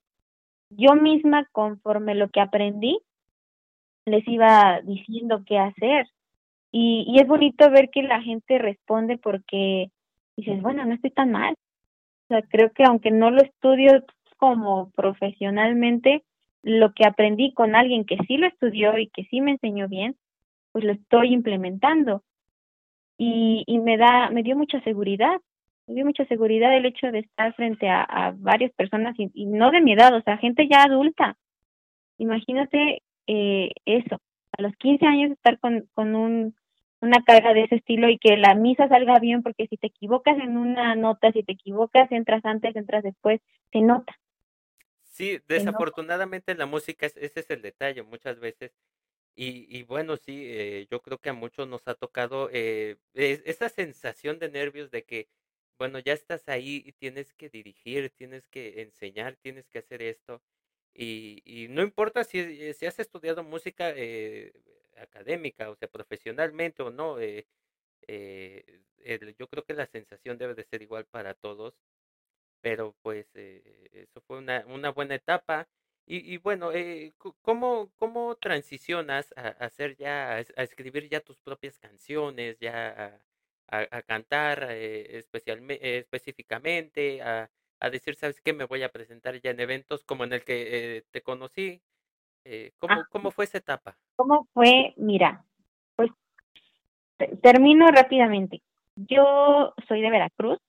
yo 0.70 0.94
misma, 0.94 1.46
conforme 1.52 2.14
lo 2.14 2.28
que 2.28 2.40
aprendí, 2.40 2.98
les 4.04 4.26
iba 4.28 4.80
diciendo 4.82 5.42
qué 5.46 5.58
hacer. 5.58 6.08
Y, 6.70 7.04
y 7.08 7.20
es 7.20 7.26
bonito 7.26 7.70
ver 7.70 7.90
que 7.90 8.02
la 8.02 8.20
gente 8.20 8.58
responde 8.58 9.18
porque 9.18 9.90
dices, 10.36 10.60
bueno, 10.60 10.84
no 10.84 10.94
estoy 10.94 11.10
tan 11.10 11.32
mal. 11.32 11.54
O 12.24 12.28
sea, 12.28 12.42
creo 12.42 12.72
que 12.72 12.84
aunque 12.84 13.10
no 13.10 13.30
lo 13.30 13.42
estudio 13.42 14.04
como 14.36 14.90
profesionalmente, 14.90 16.24
lo 16.62 16.92
que 16.92 17.06
aprendí 17.06 17.52
con 17.52 17.74
alguien 17.74 18.04
que 18.04 18.18
sí 18.26 18.36
lo 18.36 18.46
estudió 18.46 18.98
y 18.98 19.08
que 19.08 19.24
sí 19.24 19.40
me 19.40 19.52
enseñó 19.52 19.88
bien, 19.88 20.16
pues 20.72 20.84
lo 20.84 20.92
estoy 20.92 21.32
implementando 21.32 22.22
y, 23.18 23.64
y 23.66 23.78
me 23.78 23.96
da, 23.96 24.30
me 24.30 24.42
dio 24.42 24.56
mucha 24.56 24.80
seguridad, 24.82 25.40
me 25.86 25.94
dio 25.94 26.04
mucha 26.04 26.24
seguridad 26.26 26.76
el 26.76 26.86
hecho 26.86 27.12
de 27.12 27.20
estar 27.20 27.54
frente 27.54 27.88
a, 27.88 28.02
a 28.02 28.32
varias 28.36 28.72
personas 28.72 29.14
y, 29.18 29.46
no 29.46 29.70
de 29.70 29.80
mi 29.80 29.92
edad, 29.92 30.14
o 30.14 30.22
sea, 30.22 30.38
gente 30.38 30.68
ya 30.68 30.82
adulta. 30.82 31.36
Imagínate 32.18 33.02
eh, 33.26 33.70
eso, 33.84 34.20
a 34.58 34.62
los 34.62 34.74
15 34.76 35.06
años 35.06 35.30
estar 35.30 35.58
con, 35.58 35.88
con 35.94 36.14
un 36.14 36.54
una 37.00 37.22
carga 37.22 37.52
de 37.52 37.64
ese 37.64 37.76
estilo 37.76 38.08
y 38.08 38.18
que 38.18 38.36
la 38.36 38.54
misa 38.54 38.88
salga 38.88 39.18
bien, 39.18 39.42
porque 39.42 39.66
si 39.68 39.76
te 39.76 39.88
equivocas 39.88 40.38
en 40.38 40.56
una 40.56 40.94
nota, 40.94 41.32
si 41.32 41.42
te 41.42 41.52
equivocas, 41.52 42.10
entras 42.10 42.44
antes, 42.44 42.74
entras 42.76 43.02
después, 43.02 43.40
se 43.72 43.80
nota. 43.80 44.14
Sí, 45.16 45.40
desafortunadamente 45.48 46.52
en 46.52 46.58
la 46.58 46.66
música 46.66 47.06
ese 47.06 47.30
es 47.40 47.50
el 47.50 47.62
detalle 47.62 48.02
muchas 48.02 48.38
veces. 48.38 48.72
Y, 49.36 49.66
y 49.76 49.84
bueno, 49.84 50.16
sí, 50.16 50.44
eh, 50.46 50.86
yo 50.90 51.02
creo 51.02 51.20
que 51.20 51.30
a 51.30 51.34
muchos 51.34 51.68
nos 51.68 51.88
ha 51.88 51.94
tocado 51.94 52.50
eh, 52.52 52.98
esa 53.14 53.68
sensación 53.70 54.38
de 54.38 54.50
nervios 54.50 54.90
de 54.90 55.04
que, 55.06 55.30
bueno, 55.78 55.98
ya 56.00 56.12
estás 56.14 56.48
ahí 56.48 56.82
y 56.86 56.92
tienes 56.92 57.34
que 57.34 57.48
dirigir, 57.50 58.10
tienes 58.10 58.48
que 58.48 58.82
enseñar, 58.82 59.36
tienes 59.36 59.68
que 59.68 59.78
hacer 59.80 60.02
esto. 60.02 60.42
Y, 60.94 61.42
y 61.46 61.68
no 61.68 61.82
importa 61.82 62.24
si, 62.24 62.40
eh, 62.40 62.74
si 62.74 62.86
has 62.86 62.98
estudiado 62.98 63.44
música 63.44 63.92
eh, 63.96 64.52
académica, 64.98 65.70
o 65.70 65.76
sea, 65.76 65.88
profesionalmente 65.88 66.82
o 66.82 66.90
no, 66.90 67.20
eh, 68.08 68.84
eh, 68.98 69.34
yo 69.38 69.48
creo 69.48 69.64
que 69.64 69.74
la 69.74 69.86
sensación 69.86 70.38
debe 70.38 70.54
de 70.54 70.64
ser 70.64 70.82
igual 70.82 71.06
para 71.06 71.34
todos, 71.34 71.74
pero 72.60 72.94
pues 73.02 73.26
eh, 73.34 73.88
eso 73.92 74.20
fue 74.22 74.38
una, 74.38 74.64
una 74.66 74.90
buena 74.90 75.14
etapa. 75.14 75.68
Y, 76.06 76.34
y 76.34 76.38
bueno, 76.38 76.72
eh, 76.72 77.14
¿cómo, 77.42 77.90
¿cómo 77.96 78.36
transicionas 78.36 79.32
a, 79.36 79.48
hacer 79.64 79.96
ya, 79.96 80.36
a, 80.36 80.40
escribir 80.62 81.08
ya 81.08 81.20
tus 81.20 81.38
propias 81.40 81.78
canciones, 81.78 82.58
ya 82.60 83.18
a, 83.68 83.78
a, 83.78 84.02
cantar 84.02 84.68
eh, 84.70 85.18
especialmente, 85.18 85.98
específicamente, 85.98 87.22
a, 87.22 87.50
a 87.80 87.90
decir, 87.90 88.14
¿sabes 88.14 88.40
qué? 88.40 88.52
Me 88.52 88.64
voy 88.64 88.82
a 88.82 88.92
presentar 88.92 89.40
ya 89.40 89.50
en 89.50 89.60
eventos 89.60 90.04
como 90.04 90.24
en 90.24 90.32
el 90.32 90.44
que 90.44 91.04
te 91.10 91.22
conocí. 91.22 91.82
Eh, 92.48 92.72
¿cómo, 92.78 92.94
ah, 92.94 93.06
¿Cómo 93.10 93.32
fue 93.32 93.44
esa 93.44 93.58
etapa? 93.58 93.96
¿Cómo 94.14 94.46
fue? 94.54 94.94
Mira, 94.96 95.44
pues 95.96 96.10
termino 97.42 97.88
rápidamente. 97.88 98.62
Yo 98.94 99.74
soy 99.88 100.00
de 100.00 100.10
Veracruz 100.10 100.60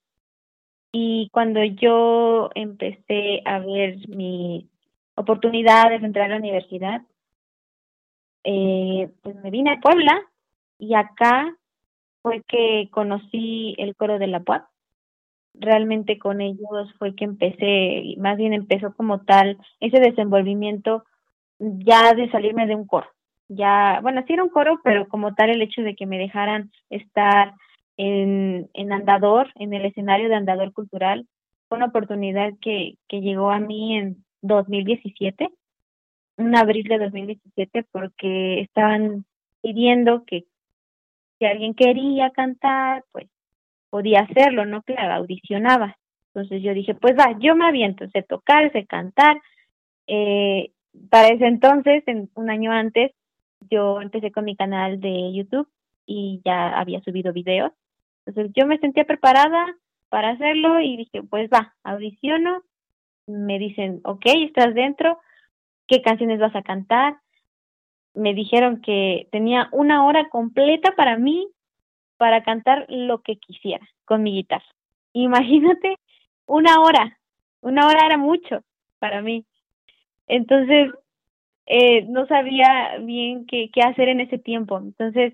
y 0.91 1.30
cuando 1.32 1.63
yo 1.63 2.50
empecé 2.56 3.41
a 3.45 3.60
ver 3.60 3.97
mi 4.10 4.69
oportunidad 5.15 5.89
de 5.89 5.95
entrar 5.95 6.26
a 6.26 6.30
la 6.30 6.38
universidad, 6.38 7.02
eh, 8.43 9.10
pues 9.21 9.36
me 9.43 9.52
vine 9.52 9.71
a 9.71 9.80
Puebla 9.80 10.21
y 10.80 10.93
acá 10.93 11.56
fue 12.21 12.43
que 12.47 12.89
conocí 12.91 13.76
el 13.78 13.95
coro 13.95 14.19
de 14.19 14.28
la 14.28 14.41
PUAP. 14.41 14.65
Realmente 15.56 16.19
con 16.19 16.39
ellos 16.41 16.93
fue 17.00 17.15
que 17.15 17.26
empecé, 17.26 18.15
más 18.17 18.38
bien 18.38 18.54
empezó 18.54 18.93
como 18.95 19.21
tal 19.21 19.58
ese 19.80 20.00
desenvolvimiento 20.00 21.04
ya 21.60 22.13
de 22.13 22.30
salirme 22.32 22.67
de 22.67 22.76
un 22.76 22.86
coro. 22.86 23.08
Ya, 23.50 24.00
bueno, 24.02 24.23
sí 24.28 24.34
era 24.34 24.43
un 24.43 24.50
coro, 24.50 24.80
pero 24.84 25.08
como 25.08 25.34
tal 25.34 25.50
el 25.50 25.62
hecho 25.62 25.82
de 25.82 25.95
que 25.95 26.06
me 26.06 26.17
dejaran 26.17 26.71
estar 26.89 27.54
en, 27.97 28.69
en 28.73 28.93
Andador, 28.93 29.51
en 29.55 29.73
el 29.73 29.86
escenario 29.86 30.29
de 30.29 30.36
Andador 30.36 30.71
Cultural, 30.73 31.27
fue 31.67 31.77
una 31.77 31.88
oportunidad 31.88 32.53
que, 32.62 32.95
que 33.07 33.21
llegó 33.21 33.51
a 33.51 33.60
mí 33.60 33.97
en 33.97 34.23
2017, 34.41 35.49
en 36.38 36.55
abril 36.55 36.88
de 36.88 36.99
2017, 36.99 37.86
porque 37.91 38.62
estaban 38.62 39.25
pidiendo 39.62 40.23
que 40.25 40.45
si 41.39 41.45
alguien 41.45 41.73
quería 41.73 42.29
cantar, 42.31 43.03
pues 43.12 43.27
podía 43.89 44.21
hacerlo, 44.21 44.65
¿no? 44.65 44.81
Claro, 44.83 45.13
audicionaba. 45.15 45.97
Entonces 46.33 46.62
yo 46.62 46.73
dije, 46.73 46.93
pues 46.93 47.15
va, 47.17 47.38
yo 47.39 47.55
me 47.55 47.65
aviento, 47.65 48.07
sé 48.10 48.21
tocar, 48.21 48.71
sé 48.71 48.86
cantar, 48.86 49.41
eh, 50.07 50.71
para 51.10 51.27
ese 51.29 51.45
entonces, 51.45 52.03
en 52.07 52.29
un 52.36 52.49
año 52.49 52.71
antes, 52.71 53.12
yo 53.69 54.01
empecé 54.01 54.31
con 54.31 54.45
mi 54.45 54.55
canal 54.55 54.99
de 54.99 55.33
YouTube 55.33 55.67
y 56.05 56.41
ya 56.45 56.79
había 56.79 57.01
subido 57.01 57.33
videos. 57.33 57.71
Entonces 58.27 58.53
yo 58.55 58.67
me 58.67 58.77
sentía 58.79 59.05
preparada 59.05 59.65
para 60.09 60.31
hacerlo 60.31 60.81
y 60.81 60.97
dije, 60.97 61.23
pues 61.23 61.49
va, 61.49 61.73
audiciono. 61.83 62.61
Me 63.25 63.57
dicen, 63.57 64.01
ok, 64.03 64.25
estás 64.25 64.73
dentro, 64.73 65.19
¿qué 65.87 66.01
canciones 66.01 66.39
vas 66.39 66.55
a 66.55 66.61
cantar? 66.61 67.17
Me 68.13 68.33
dijeron 68.33 68.81
que 68.81 69.27
tenía 69.31 69.69
una 69.71 70.05
hora 70.05 70.27
completa 70.29 70.93
para 70.95 71.17
mí 71.17 71.47
para 72.17 72.43
cantar 72.43 72.85
lo 72.89 73.21
que 73.21 73.37
quisiera 73.37 73.87
con 74.05 74.23
mi 74.23 74.33
guitarra. 74.33 74.65
Imagínate, 75.13 75.97
una 76.45 76.81
hora, 76.81 77.17
una 77.61 77.87
hora 77.87 78.05
era 78.05 78.17
mucho 78.17 78.63
para 78.99 79.21
mí. 79.21 79.45
Entonces, 80.27 80.91
eh, 81.65 82.03
no 82.03 82.27
sabía 82.27 82.97
bien 82.99 83.45
qué, 83.45 83.69
qué 83.71 83.81
hacer 83.81 84.09
en 84.09 84.21
ese 84.21 84.37
tiempo. 84.37 84.77
Entonces, 84.77 85.33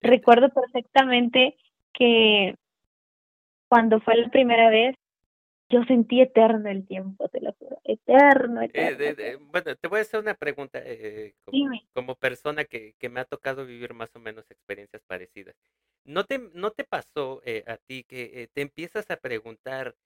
recuerdo 0.00 0.48
perfectamente 0.50 1.56
que 1.98 2.54
cuando 3.68 4.00
fue 4.00 4.16
la 4.16 4.28
primera 4.28 4.70
vez, 4.70 4.94
yo 5.68 5.82
sentí 5.84 6.20
eterno 6.20 6.68
el 6.68 6.86
tiempo, 6.86 7.28
te 7.28 7.40
lo 7.40 7.52
juro, 7.54 7.80
eterno, 7.82 8.62
eh, 8.62 8.70
eterno. 8.72 9.48
bueno, 9.50 9.74
te 9.74 9.88
voy 9.88 9.98
a 9.98 10.02
hacer 10.02 10.20
una 10.20 10.34
pregunta 10.34 10.80
eh, 10.84 11.34
como, 11.92 12.14
persona 12.14 12.64
que, 12.64 12.94
que 12.98 13.08
me 13.08 13.20
ha 13.20 13.24
tocado 13.24 13.66
vivir 13.66 13.92
más 13.92 14.14
o 14.14 14.20
menos 14.20 14.48
experiencias 14.50 15.02
parecidas. 15.06 15.56
¿No 16.06 16.24
te, 16.24 16.38
no 16.54 16.70
te 16.70 16.84
pasó 16.84 17.42
eh, 17.44 17.64
a 17.66 17.78
ti 17.78 18.04
que 18.04 18.42
eh, 18.42 18.48
te 18.52 18.60
empiezas 18.62 19.10
a 19.10 19.16
preguntar, 19.16 19.96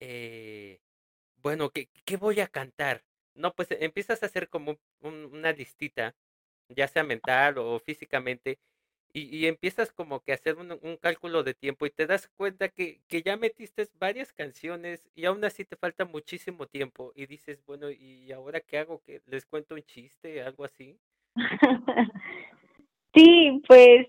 eh, 0.00 0.80
bueno, 1.42 1.70
¿qué, 1.70 1.88
¿qué 2.04 2.18
voy 2.18 2.40
a 2.40 2.48
cantar? 2.48 3.02
No, 3.34 3.54
pues 3.54 3.68
empiezas 3.70 4.22
a 4.22 4.26
hacer 4.26 4.50
como 4.50 4.76
una 5.00 5.52
listita, 5.52 6.14
ya 6.68 6.88
sea 6.88 7.04
mental 7.04 7.56
o 7.56 7.80
físicamente, 7.80 8.58
y, 9.18 9.46
empiezas 9.46 9.92
como 9.92 10.20
que 10.20 10.32
a 10.32 10.34
hacer 10.34 10.56
un, 10.56 10.72
un, 10.82 10.96
cálculo 10.98 11.42
de 11.42 11.54
tiempo 11.54 11.86
y 11.86 11.90
te 11.90 12.06
das 12.06 12.28
cuenta 12.36 12.68
que, 12.68 13.00
que 13.08 13.22
ya 13.22 13.38
metiste 13.38 13.88
varias 13.98 14.34
canciones 14.34 15.08
y 15.14 15.24
aún 15.24 15.42
así 15.42 15.64
te 15.64 15.76
falta 15.76 16.04
muchísimo 16.04 16.66
tiempo 16.66 17.12
y 17.16 17.24
dices, 17.24 17.64
bueno, 17.66 17.90
¿y 17.90 18.30
ahora 18.32 18.60
qué 18.60 18.78
hago? 18.78 19.00
¿Que 19.06 19.22
les 19.26 19.46
cuento 19.46 19.74
un 19.74 19.82
chiste, 19.82 20.42
algo 20.42 20.64
así? 20.64 20.98
sí, 23.14 23.62
pues 23.66 24.06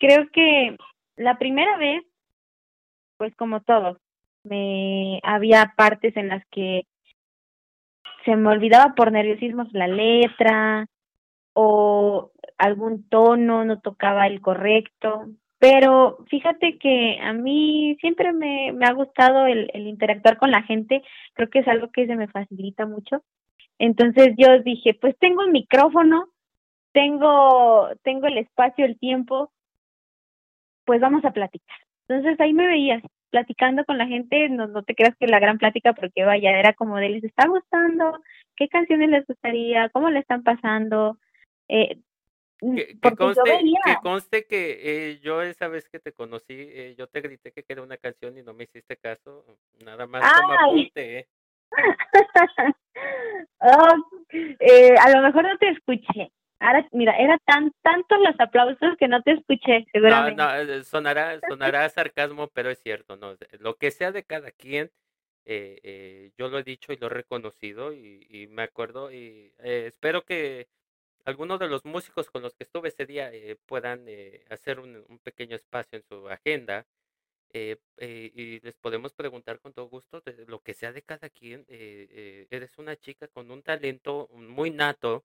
creo 0.00 0.28
que 0.32 0.76
la 1.14 1.38
primera 1.38 1.76
vez, 1.76 2.02
pues 3.16 3.34
como 3.36 3.60
todos, 3.60 3.98
me 4.42 5.20
había 5.22 5.72
partes 5.76 6.16
en 6.16 6.28
las 6.28 6.44
que 6.50 6.82
se 8.24 8.34
me 8.34 8.48
olvidaba 8.48 8.94
por 8.96 9.12
nerviosismos 9.12 9.72
la 9.72 9.86
letra 9.86 10.86
o 11.60 12.30
algún 12.56 13.08
tono 13.08 13.64
no 13.64 13.80
tocaba 13.80 14.28
el 14.28 14.40
correcto. 14.40 15.26
Pero 15.58 16.18
fíjate 16.28 16.78
que 16.78 17.18
a 17.20 17.32
mí 17.32 17.96
siempre 18.00 18.32
me, 18.32 18.70
me 18.72 18.86
ha 18.86 18.92
gustado 18.92 19.44
el, 19.46 19.68
interactuar 19.74 20.38
con 20.38 20.52
la 20.52 20.62
gente, 20.62 21.02
creo 21.34 21.50
que 21.50 21.58
es 21.58 21.66
algo 21.66 21.90
que 21.90 22.06
se 22.06 22.14
me 22.14 22.28
facilita 22.28 22.86
mucho. 22.86 23.24
Entonces 23.80 24.34
yo 24.36 24.60
dije, 24.60 24.94
pues 24.94 25.18
tengo 25.18 25.42
el 25.42 25.50
micrófono, 25.50 26.28
tengo, 26.92 27.88
tengo 28.04 28.28
el 28.28 28.38
espacio, 28.38 28.84
el 28.84 28.96
tiempo, 28.96 29.50
pues 30.84 31.00
vamos 31.00 31.24
a 31.24 31.32
platicar. 31.32 31.78
Entonces 32.06 32.38
ahí 32.40 32.52
me 32.52 32.68
veías, 32.68 33.02
platicando 33.30 33.84
con 33.84 33.98
la 33.98 34.06
gente, 34.06 34.48
no, 34.48 34.68
no 34.68 34.84
te 34.84 34.94
creas 34.94 35.16
que 35.16 35.26
la 35.26 35.40
gran 35.40 35.58
plática, 35.58 35.92
porque 35.92 36.24
vaya, 36.24 36.56
era 36.56 36.72
como 36.74 36.98
de, 36.98 37.08
¿les 37.08 37.24
está 37.24 37.48
gustando? 37.48 38.20
¿Qué 38.54 38.68
canciones 38.68 39.10
les 39.10 39.26
gustaría? 39.26 39.88
¿Cómo 39.88 40.08
le 40.08 40.20
están 40.20 40.44
pasando? 40.44 41.18
Eh, 41.68 41.98
que, 42.58 42.98
que, 43.00 43.16
conste, 43.16 43.42
que, 43.84 43.96
conste, 44.02 44.46
que 44.46 44.80
eh, 44.82 45.20
yo 45.20 45.42
esa 45.42 45.68
vez 45.68 45.88
que 45.88 46.00
te 46.00 46.12
conocí, 46.12 46.54
eh, 46.58 46.94
yo 46.98 47.06
te 47.06 47.20
grité 47.20 47.52
que 47.52 47.64
era 47.68 47.82
una 47.82 47.96
canción 47.96 48.36
y 48.36 48.42
no 48.42 48.52
me 48.52 48.64
hiciste 48.64 48.96
caso, 48.96 49.44
nada 49.84 50.06
más 50.06 50.22
como 50.40 50.52
apunte. 50.54 51.18
¿eh? 51.18 51.28
oh, 53.60 53.94
eh, 54.58 54.94
a 54.98 55.10
lo 55.10 55.22
mejor 55.22 55.44
no 55.44 55.58
te 55.58 55.68
escuché, 55.70 56.32
Ahora, 56.60 56.88
mira, 56.90 57.16
era 57.16 57.38
tan 57.46 57.72
tantos 57.82 58.18
los 58.18 58.34
aplausos 58.40 58.96
que 58.98 59.06
no 59.06 59.22
te 59.22 59.34
escuché, 59.34 59.86
seguramente. 59.92 60.42
No, 60.42 60.64
no, 60.64 60.82
sonará, 60.82 61.38
sonará 61.48 61.88
sarcasmo, 61.88 62.48
pero 62.48 62.70
es 62.70 62.82
cierto, 62.82 63.16
no, 63.16 63.36
lo 63.60 63.76
que 63.76 63.92
sea 63.92 64.10
de 64.10 64.24
cada 64.24 64.50
quien, 64.50 64.90
yo 65.46 66.48
lo 66.48 66.58
he 66.58 66.64
dicho 66.64 66.92
y 66.92 66.96
lo 66.96 67.06
he 67.06 67.10
reconocido 67.10 67.92
y, 67.94 68.26
y 68.28 68.48
me 68.48 68.64
acuerdo 68.64 69.12
y 69.12 69.54
espero 69.58 70.22
que 70.22 70.66
algunos 71.24 71.58
de 71.60 71.68
los 71.68 71.84
músicos 71.84 72.30
con 72.30 72.42
los 72.42 72.54
que 72.54 72.64
estuve 72.64 72.88
ese 72.88 73.06
día 73.06 73.32
eh, 73.32 73.56
puedan 73.66 74.04
eh, 74.08 74.44
hacer 74.50 74.80
un, 74.80 75.04
pequeño 75.22 75.56
espacio 75.56 75.98
en 75.98 76.04
su 76.04 76.28
agenda 76.28 76.86
y 77.52 78.60
les 78.60 78.76
podemos 78.76 79.14
preguntar 79.14 79.58
con 79.58 79.72
todo 79.72 79.88
gusto 79.88 80.20
de 80.20 80.44
lo 80.46 80.60
que 80.60 80.74
sea 80.74 80.92
de 80.92 81.02
cada 81.02 81.30
quien. 81.30 81.64
eres 81.68 82.76
una 82.78 82.96
chica 82.96 83.26
con 83.28 83.50
un 83.50 83.62
talento 83.62 84.28
muy 84.32 84.70
nato 84.70 85.24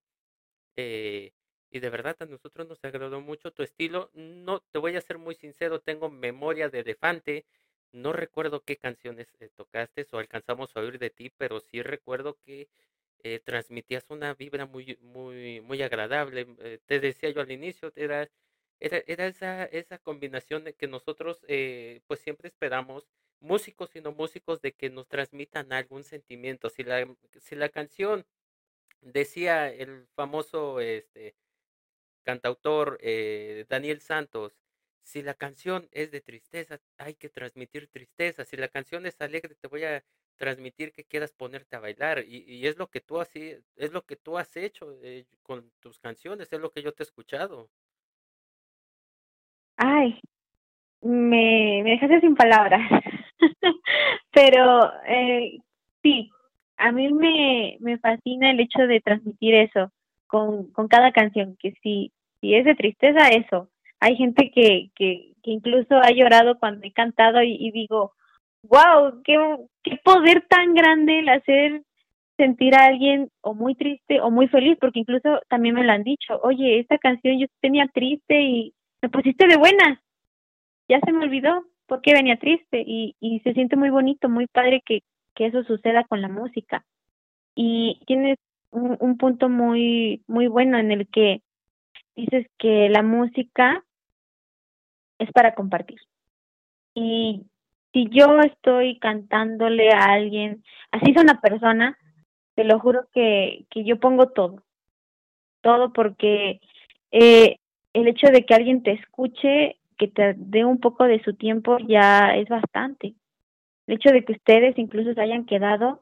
eh, 0.76 1.34
y 1.72 1.80
de 1.80 1.90
verdad 1.90 2.16
a 2.20 2.26
nosotros 2.26 2.68
nos 2.68 2.84
agradó 2.84 3.22
mucho 3.22 3.52
tu 3.52 3.64
estilo. 3.64 4.12
No, 4.14 4.62
te 4.72 4.80
voy 4.80 4.96
a 4.96 5.02
ser 5.02 5.18
muy 5.18 5.36
sincero, 5.36 5.80
tengo 5.82 6.10
memoria 6.10 6.70
de 6.70 6.80
elefante. 6.80 7.46
No 7.92 8.14
recuerdo 8.14 8.62
qué 8.64 8.78
canciones 8.78 9.28
eh, 9.40 9.50
tocaste 9.56 10.06
o 10.12 10.18
alcanzamos 10.20 10.76
a 10.76 10.82
oír 10.82 11.00
de 11.00 11.10
ti, 11.10 11.32
pero 11.38 11.60
sí 11.60 11.82
recuerdo 11.82 12.38
que 12.46 12.70
eh, 13.20 13.40
transmitías 13.40 14.06
una 14.10 14.34
vibra 14.34 14.66
muy, 14.66 14.98
muy, 15.02 15.62
muy 15.62 15.82
agradable. 15.82 16.48
Eh, 16.60 16.80
te 16.86 17.00
decía 17.00 17.30
yo 17.32 17.42
al 17.42 17.52
inicio, 17.52 17.92
eras, 17.96 18.30
era, 18.80 19.02
era 19.08 19.28
esa, 19.28 19.66
esa 19.66 19.98
combinación 20.00 20.64
de 20.64 20.74
que 20.74 20.88
nosotros 20.88 21.40
eh, 21.48 22.02
pues 22.08 22.20
siempre 22.22 22.48
esperamos, 22.48 23.08
músicos 23.40 23.96
y 23.96 24.02
no 24.02 24.12
músicos, 24.14 24.62
de 24.62 24.74
que 24.74 24.90
nos 24.90 25.08
transmitan 25.08 25.74
algún 25.74 26.04
sentimiento. 26.04 26.70
Si 26.70 26.84
la, 26.84 27.16
si 27.40 27.56
la 27.56 27.70
canción 27.70 28.26
decía 29.02 29.70
el 29.72 30.08
famoso 30.16 30.80
este, 30.80 31.36
cantautor 32.24 32.98
eh, 33.02 33.66
Daniel 33.70 34.02
Santos, 34.02 34.58
si 35.04 35.22
la 35.22 35.34
canción 35.34 35.90
es 35.92 36.12
de 36.12 36.22
tristeza, 36.22 36.80
hay 36.98 37.16
que 37.16 37.30
transmitir 37.30 37.90
tristeza. 37.90 38.46
Si 38.46 38.58
la 38.58 38.70
canción 38.70 39.06
es 39.06 39.20
alegre, 39.22 39.56
te 39.56 39.68
voy 39.68 39.84
a 39.84 40.04
transmitir 40.38 40.92
que 40.92 41.04
quieras 41.04 41.32
ponerte 41.32 41.76
a 41.76 41.80
bailar. 41.80 42.24
Y, 42.28 42.44
y 42.48 42.68
es 42.68 42.78
lo 42.78 42.88
que 42.88 43.02
tú 43.02 43.20
así, 43.20 43.56
es 43.76 43.94
lo 43.94 44.02
que 44.04 44.16
tú 44.16 44.38
has 44.38 44.56
hecho 44.56 44.98
eh, 45.04 45.26
con 45.42 45.72
tus 45.80 46.00
canciones, 46.00 46.52
es 46.52 46.60
lo 46.60 46.72
que 46.72 46.82
yo 46.82 46.92
te 46.92 47.04
he 47.04 47.06
escuchado. 47.06 47.70
Ay, 49.78 50.20
me, 51.02 51.82
me 51.84 51.92
dejaste 51.92 52.22
sin 52.22 52.36
palabras. 52.36 52.82
Pero 54.32 54.92
eh, 55.08 55.60
sí, 56.02 56.30
a 56.78 56.92
mí 56.92 57.12
me, 57.12 57.78
me 57.80 57.98
fascina 57.98 58.52
el 58.52 58.60
hecho 58.60 58.82
de 58.88 59.02
transmitir 59.02 59.56
eso 59.56 59.92
con, 60.28 60.72
con 60.72 60.88
cada 60.88 61.12
canción, 61.12 61.58
que 61.60 61.74
si, 61.84 62.12
si 62.42 62.56
es 62.56 62.66
de 62.66 62.76
tristeza, 62.76 63.28
eso. 63.28 63.70
Hay 64.00 64.16
gente 64.18 64.52
que, 64.52 64.90
que, 64.96 65.34
incluso 65.44 65.96
ha 65.96 66.12
llorado 66.12 66.58
cuando 66.60 66.86
he 66.86 66.92
cantado 66.92 67.42
y 67.42 67.72
digo, 67.72 68.14
wow, 68.64 69.22
qué, 69.24 69.38
qué 69.84 70.00
poder 70.04 70.46
tan 70.50 70.74
grande 70.74 71.20
el 71.20 71.30
hacer 71.30 71.84
sentir 72.38 72.76
a 72.76 72.86
alguien 72.86 73.30
o 73.42 73.54
muy 73.54 73.76
triste 73.76 74.20
o 74.22 74.32
muy 74.32 74.48
feliz, 74.48 74.78
porque 74.80 75.00
incluso 75.00 75.40
también 75.50 75.76
me 75.76 75.84
lo 75.84 75.92
han 75.92 76.04
dicho, 76.04 76.40
oye, 76.42 76.80
esta 76.80 76.98
canción 76.98 77.40
yo 77.40 77.48
tenía 77.62 77.88
triste 77.88 78.42
y 78.42 78.74
me 79.02 79.10
pusiste 79.10 79.48
de 79.48 79.58
buenas, 79.58 80.00
ya 80.88 81.00
se 81.02 81.12
me 81.12 81.24
olvidó 81.24 81.66
porque 81.86 82.14
venía 82.14 82.38
triste 82.38 82.84
y, 82.86 83.16
y 83.20 83.40
se 83.42 83.54
siente 83.54 83.76
muy 83.76 83.90
bonito, 83.90 84.30
muy 84.30 84.48
padre 84.48 84.82
que, 84.86 85.04
que 85.36 85.48
eso 85.48 85.64
suceda 85.64 86.04
con 86.06 86.22
la 86.22 86.30
música. 86.30 86.86
Y 87.56 88.00
tienes 88.08 88.40
un, 88.72 88.98
un 89.00 89.18
punto 89.18 89.50
muy, 89.50 90.24
muy 90.28 90.48
bueno 90.48 90.80
en 90.80 90.92
el 90.92 91.08
que 91.08 91.42
dices 92.16 92.48
que 92.58 92.90
la 92.90 93.04
música 93.04 93.84
es 95.20 95.32
para 95.32 95.54
compartir. 95.54 96.00
Y 96.96 97.44
si 97.94 98.10
yo 98.10 98.40
estoy 98.40 98.98
cantándole 99.00 99.92
a 99.92 100.14
alguien, 100.14 100.64
así 100.92 101.12
es 101.12 101.22
una 101.22 101.40
persona, 101.40 101.98
te 102.56 102.64
lo 102.64 102.80
juro 102.80 103.08
que, 103.14 103.66
que 103.70 103.84
yo 103.84 104.00
pongo 104.00 104.30
todo, 104.30 104.64
todo 105.62 105.94
porque 105.94 106.60
eh, 107.12 107.58
el 107.94 108.08
hecho 108.08 108.28
de 108.28 108.46
que 108.46 108.56
alguien 108.56 108.84
te 108.84 108.92
escuche, 108.92 109.78
que 109.98 110.08
te 110.08 110.34
dé 110.36 110.66
un 110.66 110.80
poco 110.80 111.06
de 111.06 111.22
su 111.24 111.36
tiempo 111.36 111.78
ya 111.88 112.36
es 112.36 112.50
bastante. 112.50 113.14
El 113.86 113.96
hecho 113.96 114.10
de 114.10 114.26
que 114.26 114.34
ustedes 114.34 114.78
incluso 114.78 115.14
se 115.14 115.22
hayan 115.22 115.46
quedado 115.46 116.02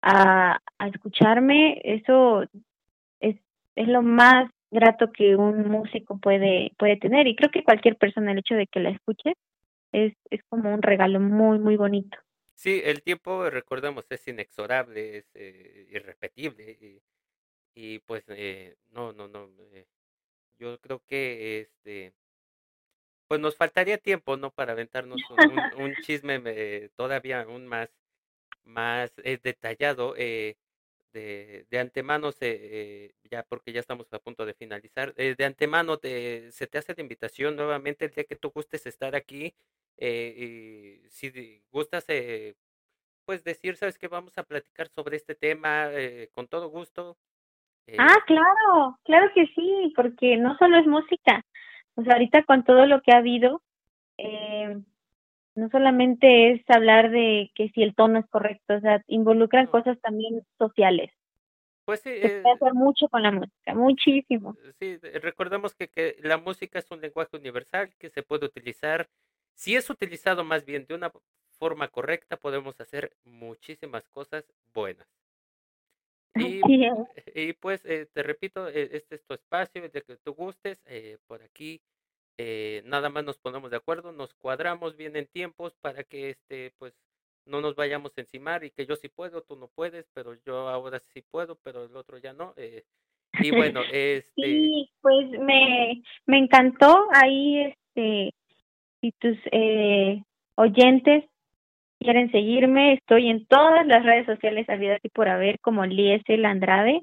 a, 0.00 0.60
a 0.78 0.88
escucharme, 0.88 1.80
eso 1.84 2.44
es, 3.20 3.36
es 3.74 3.88
lo 3.88 4.02
más 4.02 4.48
grato 4.70 5.10
que 5.12 5.36
un 5.36 5.68
músico 5.68 6.18
puede, 6.18 6.72
puede 6.78 6.96
tener. 6.96 7.26
Y 7.26 7.36
creo 7.36 7.50
que 7.50 7.64
cualquier 7.64 7.96
persona, 7.96 8.32
el 8.32 8.38
hecho 8.38 8.54
de 8.54 8.66
que 8.66 8.80
la 8.80 8.90
escuche, 8.90 9.34
es, 9.92 10.14
es 10.30 10.42
como 10.48 10.72
un 10.74 10.82
regalo 10.82 11.20
muy, 11.20 11.58
muy 11.58 11.76
bonito. 11.76 12.18
Sí, 12.54 12.80
el 12.84 13.02
tiempo, 13.02 13.48
recordemos, 13.50 14.06
es 14.10 14.26
inexorable, 14.28 15.18
es 15.18 15.30
eh, 15.34 15.86
irrepetible. 15.90 16.70
Y, 16.80 17.02
y 17.74 17.98
pues, 18.00 18.24
eh, 18.28 18.76
no, 18.90 19.12
no, 19.12 19.28
no. 19.28 19.50
Eh, 19.72 19.86
yo 20.58 20.80
creo 20.80 21.02
que 21.06 21.60
este 21.62 22.14
pues 23.28 23.40
nos 23.40 23.56
faltaría 23.56 23.98
tiempo, 23.98 24.36
¿no? 24.36 24.52
Para 24.52 24.72
aventarnos 24.72 25.22
un, 25.30 25.46
un, 25.50 25.58
un 25.82 25.94
chisme 25.96 26.40
eh, 26.46 26.90
todavía 26.96 27.42
aún 27.42 27.66
más, 27.66 27.90
más 28.64 29.14
detallado. 29.16 30.14
Eh, 30.18 30.56
de, 31.12 31.66
de 31.70 31.78
antemano, 31.80 32.32
se, 32.32 33.06
eh, 33.06 33.14
ya 33.30 33.44
porque 33.44 33.72
ya 33.72 33.80
estamos 33.80 34.12
a 34.12 34.18
punto 34.20 34.46
de 34.46 34.54
finalizar, 34.54 35.14
eh, 35.16 35.34
de 35.38 35.44
antemano 35.46 35.98
te, 35.98 36.52
se 36.52 36.66
te 36.66 36.78
hace 36.78 36.94
la 36.96 37.02
invitación 37.02 37.56
nuevamente 37.56 38.06
el 38.06 38.12
día 38.12 38.24
que 38.24 38.36
tú 38.36 38.50
gustes 38.50 38.86
estar 38.86 39.14
aquí. 39.16 39.54
Eh, 39.96 41.00
y 41.04 41.08
si 41.10 41.62
gustas, 41.70 42.04
eh, 42.08 42.54
pues 43.24 43.44
decir, 43.44 43.76
sabes 43.76 43.98
que 43.98 44.08
vamos 44.08 44.36
a 44.38 44.42
platicar 44.42 44.88
sobre 44.88 45.16
este 45.16 45.34
tema 45.34 45.88
eh, 45.92 46.28
con 46.34 46.48
todo 46.48 46.68
gusto. 46.68 47.16
Ah, 47.98 48.16
Eh, 48.16 48.22
claro, 48.26 48.98
claro 49.04 49.30
que 49.34 49.46
sí, 49.54 49.92
porque 49.94 50.36
no 50.36 50.56
solo 50.58 50.78
es 50.78 50.86
música. 50.86 51.44
O 51.94 52.02
sea, 52.02 52.14
ahorita 52.14 52.44
con 52.44 52.64
todo 52.64 52.86
lo 52.86 53.00
que 53.02 53.12
ha 53.12 53.18
habido, 53.18 53.62
eh, 54.18 54.78
no 55.54 55.68
solamente 55.70 56.52
es 56.52 56.62
hablar 56.68 57.10
de 57.10 57.50
que 57.54 57.68
si 57.70 57.82
el 57.82 57.94
tono 57.94 58.18
es 58.20 58.26
correcto, 58.28 58.74
o 58.74 58.80
sea, 58.80 59.02
involucran 59.06 59.66
no, 59.66 59.70
cosas 59.72 60.00
también 60.00 60.42
sociales. 60.58 61.10
pues 61.84 62.00
sí, 62.00 62.10
Se 62.10 62.20
puede 62.20 62.38
eh, 62.40 62.52
hacer 62.56 62.74
mucho 62.74 63.08
con 63.08 63.22
la 63.22 63.32
música, 63.32 63.74
muchísimo. 63.74 64.56
sí, 64.78 64.96
de- 64.96 65.18
recordemos 65.20 65.74
que, 65.74 65.88
que 65.88 66.16
la 66.20 66.38
música 66.38 66.78
es 66.78 66.90
un 66.90 67.00
lenguaje 67.00 67.36
universal 67.36 67.90
que 67.98 68.08
se 68.08 68.22
puede 68.22 68.46
utilizar. 68.46 69.08
Si 69.54 69.76
es 69.76 69.88
utilizado 69.90 70.44
más 70.44 70.64
bien 70.64 70.86
de 70.86 70.94
una 70.94 71.12
forma 71.58 71.88
correcta, 71.88 72.36
podemos 72.36 72.80
hacer 72.80 73.16
muchísimas 73.24 74.08
cosas 74.08 74.44
buenas. 74.74 75.06
Y, 76.34 76.60
y 77.34 77.52
pues 77.52 77.84
eh, 77.84 78.08
te 78.12 78.22
repito, 78.22 78.66
eh, 78.68 78.88
este 78.92 79.16
es 79.16 79.24
tu 79.24 79.34
espacio, 79.34 79.84
el 79.84 79.92
de 79.92 80.00
que 80.02 80.16
tú 80.16 80.32
gustes, 80.32 80.80
eh, 80.86 81.18
por 81.26 81.42
aquí 81.42 81.82
eh, 82.38 82.82
nada 82.86 83.10
más 83.10 83.24
nos 83.24 83.38
ponemos 83.38 83.70
de 83.70 83.76
acuerdo, 83.76 84.12
nos 84.12 84.34
cuadramos 84.34 84.96
bien 84.96 85.16
en 85.16 85.26
tiempos 85.26 85.74
para 85.80 86.02
que 86.04 86.30
este 86.30 86.72
pues 86.78 86.94
no 87.44 87.60
nos 87.60 87.74
vayamos 87.74 88.12
a 88.16 88.20
encimar 88.22 88.64
y 88.64 88.70
que 88.70 88.86
yo 88.86 88.96
sí 88.96 89.08
puedo, 89.08 89.42
tú 89.42 89.56
no 89.56 89.68
puedes, 89.68 90.08
pero 90.14 90.34
yo 90.46 90.68
ahora 90.68 90.98
sí 91.00 91.22
puedo, 91.22 91.56
pero 91.62 91.84
el 91.84 91.94
otro 91.96 92.18
ya 92.18 92.32
no. 92.32 92.54
eh, 92.56 92.84
y 93.34 93.50
bueno, 93.76 93.82
este, 93.92 94.32
Sí, 94.36 94.90
pues 95.00 95.30
me, 95.40 96.02
me 96.26 96.38
encantó 96.38 97.06
ahí, 97.12 97.64
este, 97.64 98.34
si 99.02 99.12
tus 99.12 99.36
eh, 99.50 100.22
oyentes 100.54 101.24
quieren 101.98 102.30
seguirme, 102.30 102.94
estoy 102.94 103.28
en 103.28 103.44
todas 103.46 103.86
las 103.86 104.04
redes 104.04 104.26
sociales 104.26 104.68
habidas 104.70 105.00
y 105.02 105.08
por 105.08 105.28
haber 105.28 105.58
como 105.60 105.84
Liesel 105.84 106.44
Andrade. 106.46 107.02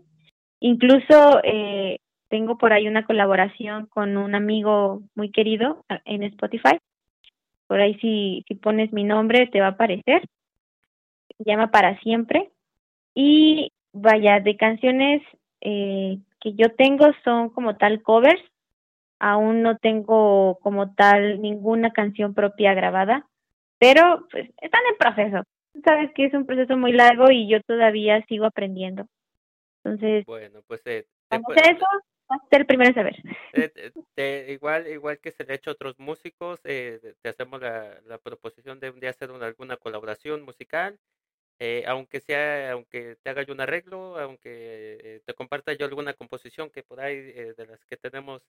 Incluso 0.60 1.42
eh, 1.44 2.00
tengo 2.30 2.58
por 2.58 2.74
ahí 2.74 2.88
una 2.88 3.06
colaboración 3.06 3.86
con 3.88 4.18
un 4.18 4.34
amigo 4.34 5.02
muy 5.16 5.30
querido 5.32 5.86
en 6.06 6.24
Spotify. 6.24 6.80
Por 7.68 7.80
ahí 7.82 7.96
si, 8.00 8.44
si 8.48 8.56
pones 8.56 8.92
mi 8.92 9.04
nombre 9.04 9.48
te 9.48 9.60
va 9.60 9.68
a 9.68 9.72
aparecer. 9.72 10.24
Llama 11.38 11.70
Para 11.70 12.00
Siempre. 12.00 12.50
Y 13.14 13.72
vaya, 13.94 14.40
de 14.40 14.58
canciones 14.58 15.22
eh, 15.62 16.18
que 16.42 16.54
yo 16.54 16.74
tengo 16.76 17.06
son 17.24 17.50
como 17.50 17.78
tal 17.78 18.02
covers. 18.02 18.42
Aún 19.20 19.62
no 19.62 19.78
tengo 19.78 20.58
como 20.62 20.94
tal 20.96 21.42
ninguna 21.42 21.92
canción 21.92 22.34
propia 22.34 22.74
grabada, 22.74 23.28
pero 23.78 24.28
pues 24.32 24.50
están 24.62 24.82
en 24.90 24.98
proceso. 24.98 25.44
Sabes 25.84 26.12
que 26.16 26.26
es 26.26 26.34
un 26.34 26.46
proceso 26.46 26.78
muy 26.78 26.92
largo 26.94 27.30
y 27.32 27.48
yo 27.50 27.62
todavía 27.64 28.24
sigo 28.28 28.46
aprendiendo. 28.46 29.06
Entonces, 29.84 30.26
bueno, 30.26 30.62
pues 30.68 30.82
eh, 30.86 31.06
eso, 31.30 31.86
vas 32.28 32.42
a 32.42 32.48
ser 32.50 32.62
el 32.62 32.66
primero 32.66 32.90
en 32.90 32.96
saber. 32.96 33.16
Eh, 33.54 33.70
te- 33.70 33.92
te- 34.16 34.52
igual, 34.52 34.88
igual 34.88 35.20
que 35.20 35.32
se 35.32 35.44
le 35.44 35.54
ha 35.54 35.56
hecho 35.56 35.72
a 35.72 35.74
otros 35.74 35.98
músicos, 36.00 36.60
eh, 36.64 37.00
te 37.22 37.30
hacemos 37.30 37.62
la, 37.62 38.00
la 38.06 38.18
proposición 38.18 38.80
de 38.80 38.90
un 38.90 39.00
día 39.00 39.10
hacer 39.10 39.32
una- 39.32 39.48
alguna 39.48 39.78
colaboración 39.78 40.44
musical, 40.44 40.98
eh, 41.60 41.84
aunque 41.88 42.20
sea, 42.20 42.72
aunque 42.72 43.18
te 43.22 43.30
haga 43.30 43.44
yo 43.44 43.54
un 43.54 43.62
arreglo, 43.62 44.18
aunque 44.18 44.98
eh, 45.04 45.22
te 45.26 45.34
comparta 45.34 45.74
yo 45.74 45.86
alguna 45.86 46.14
composición 46.14 46.70
que 46.70 46.84
por 46.84 47.00
ahí 47.02 47.16
eh, 47.16 47.54
de 47.58 47.66
las 47.68 47.84
que 47.86 47.98
tenemos 47.98 48.44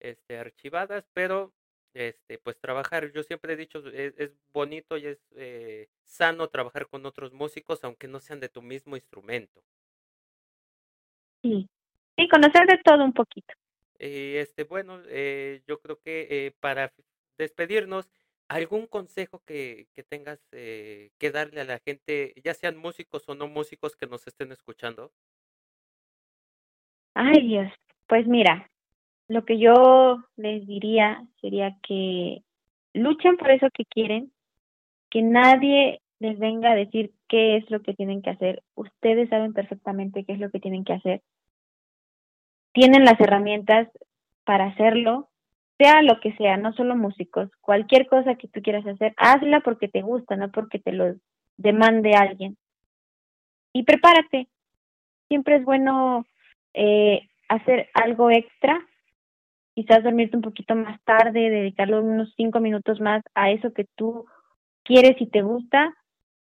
este, 0.00 0.38
archivadas, 0.38 1.08
pero 1.12 1.52
este, 1.94 2.38
pues 2.38 2.58
trabajar, 2.58 3.10
yo 3.12 3.22
siempre 3.22 3.54
he 3.54 3.56
dicho, 3.56 3.78
es, 3.88 4.14
es 4.18 4.32
bonito 4.52 4.96
y 4.98 5.06
es 5.06 5.18
eh, 5.36 5.88
sano 6.04 6.48
trabajar 6.48 6.88
con 6.88 7.06
otros 7.06 7.32
músicos, 7.32 7.82
aunque 7.84 8.06
no 8.08 8.20
sean 8.20 8.40
de 8.40 8.48
tu 8.48 8.62
mismo 8.62 8.96
instrumento. 8.96 9.62
Sí, 11.42 11.68
sí, 12.16 12.28
conocer 12.28 12.66
de 12.66 12.78
todo 12.84 13.04
un 13.04 13.12
poquito. 13.12 13.54
Y 13.98 14.36
este, 14.36 14.64
bueno, 14.64 15.00
eh, 15.06 15.62
yo 15.66 15.80
creo 15.80 16.00
que 16.00 16.26
eh, 16.30 16.52
para 16.60 16.92
despedirnos, 17.38 18.10
¿algún 18.48 18.86
consejo 18.86 19.42
que, 19.46 19.88
que 19.94 20.02
tengas 20.02 20.40
eh, 20.52 21.10
que 21.18 21.30
darle 21.30 21.60
a 21.60 21.64
la 21.64 21.78
gente, 21.78 22.34
ya 22.44 22.54
sean 22.54 22.76
músicos 22.76 23.28
o 23.28 23.34
no 23.34 23.48
músicos 23.48 23.96
que 23.96 24.06
nos 24.06 24.26
estén 24.26 24.52
escuchando? 24.52 25.12
Ay, 27.14 27.46
Dios. 27.46 27.72
Pues 28.06 28.26
mira, 28.26 28.70
lo 29.28 29.44
que 29.44 29.58
yo 29.58 30.18
les 30.36 30.66
diría 30.66 31.24
sería 31.40 31.76
que 31.82 32.42
luchen 32.92 33.36
por 33.36 33.50
eso 33.50 33.68
que 33.72 33.84
quieren, 33.84 34.32
que 35.10 35.22
nadie 35.22 36.00
les 36.18 36.38
venga 36.38 36.72
a 36.72 36.76
decir 36.76 37.12
qué 37.28 37.56
es 37.56 37.70
lo 37.70 37.82
que 37.82 37.94
tienen 37.94 38.22
que 38.22 38.30
hacer. 38.30 38.62
Ustedes 38.74 39.28
saben 39.28 39.52
perfectamente 39.52 40.24
qué 40.24 40.32
es 40.32 40.38
lo 40.38 40.50
que 40.50 40.60
tienen 40.60 40.84
que 40.84 40.94
hacer. 40.94 41.22
Tienen 42.72 43.04
las 43.04 43.20
herramientas 43.20 43.88
para 44.44 44.66
hacerlo 44.66 45.28
sea 45.78 46.02
lo 46.02 46.20
que 46.20 46.32
sea, 46.36 46.56
no 46.56 46.72
solo 46.72 46.96
músicos, 46.96 47.50
cualquier 47.60 48.06
cosa 48.06 48.36
que 48.36 48.48
tú 48.48 48.62
quieras 48.62 48.86
hacer, 48.86 49.14
hazla 49.16 49.60
porque 49.60 49.88
te 49.88 50.02
gusta, 50.02 50.36
no 50.36 50.50
porque 50.50 50.78
te 50.78 50.92
lo 50.92 51.14
demande 51.56 52.14
alguien. 52.14 52.56
Y 53.72 53.82
prepárate. 53.82 54.48
Siempre 55.28 55.56
es 55.56 55.64
bueno 55.64 56.24
eh, 56.72 57.28
hacer 57.48 57.90
algo 57.92 58.30
extra, 58.30 58.80
quizás 59.76 60.02
dormirte 60.02 60.36
un 60.36 60.42
poquito 60.42 60.74
más 60.74 61.00
tarde, 61.04 61.48
dedicarle 61.50 62.00
unos 62.00 62.34
cinco 62.36 62.58
minutos 62.58 63.00
más 63.00 63.22
a 63.36 63.52
eso 63.52 63.72
que 63.72 63.86
tú 63.94 64.26
quieres 64.82 65.20
y 65.20 65.26
te 65.28 65.42
gusta. 65.42 65.94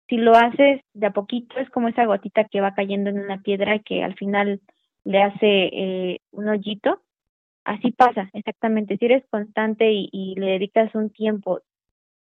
Si 0.08 0.18
lo 0.18 0.34
haces 0.34 0.82
de 0.92 1.06
a 1.06 1.12
poquito, 1.12 1.58
es 1.58 1.70
como 1.70 1.88
esa 1.88 2.04
gotita 2.04 2.44
que 2.44 2.60
va 2.60 2.74
cayendo 2.74 3.08
en 3.08 3.20
una 3.20 3.40
piedra 3.40 3.76
y 3.76 3.80
que 3.80 4.04
al 4.04 4.14
final 4.16 4.60
le 5.04 5.22
hace 5.22 5.70
eh, 5.72 6.20
un 6.32 6.48
hoyito 6.48 7.00
Así 7.64 7.92
pasa, 7.92 8.28
exactamente. 8.32 8.96
Si 8.96 9.04
eres 9.04 9.24
constante 9.30 9.90
y, 9.92 10.34
le 10.36 10.46
dedicas 10.52 10.94
un 10.94 11.10
tiempo 11.10 11.60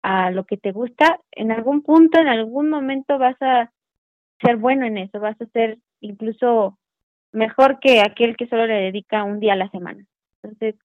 a 0.01 0.31
lo 0.31 0.45
que 0.45 0.57
te 0.57 0.71
gusta, 0.71 1.19
en 1.31 1.51
algún 1.51 1.83
punto, 1.83 2.19
en 2.19 2.27
algún 2.27 2.69
momento 2.69 3.17
vas 3.17 3.37
a 3.41 3.71
ser 4.41 4.57
bueno 4.57 4.85
en 4.85 4.97
eso, 4.97 5.19
vas 5.19 5.39
a 5.39 5.45
ser 5.47 5.77
incluso 5.99 6.79
mejor 7.31 7.79
que 7.79 8.01
aquel 8.01 8.35
que 8.35 8.47
solo 8.47 8.65
le 8.67 8.73
dedica 8.73 9.23
un 9.23 9.39
día 9.39 9.53
a 9.53 9.57
la 9.57 9.69
semana. 9.69 10.05
Entonces, 10.43 10.75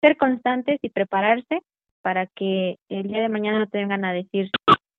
ser 0.00 0.16
constantes 0.16 0.78
y 0.82 0.90
prepararse 0.90 1.60
para 2.02 2.26
que 2.26 2.78
el 2.88 3.08
día 3.08 3.20
de 3.20 3.28
mañana 3.28 3.58
no 3.58 3.68
te 3.68 3.78
vengan 3.78 4.04
a 4.04 4.12
decir 4.12 4.50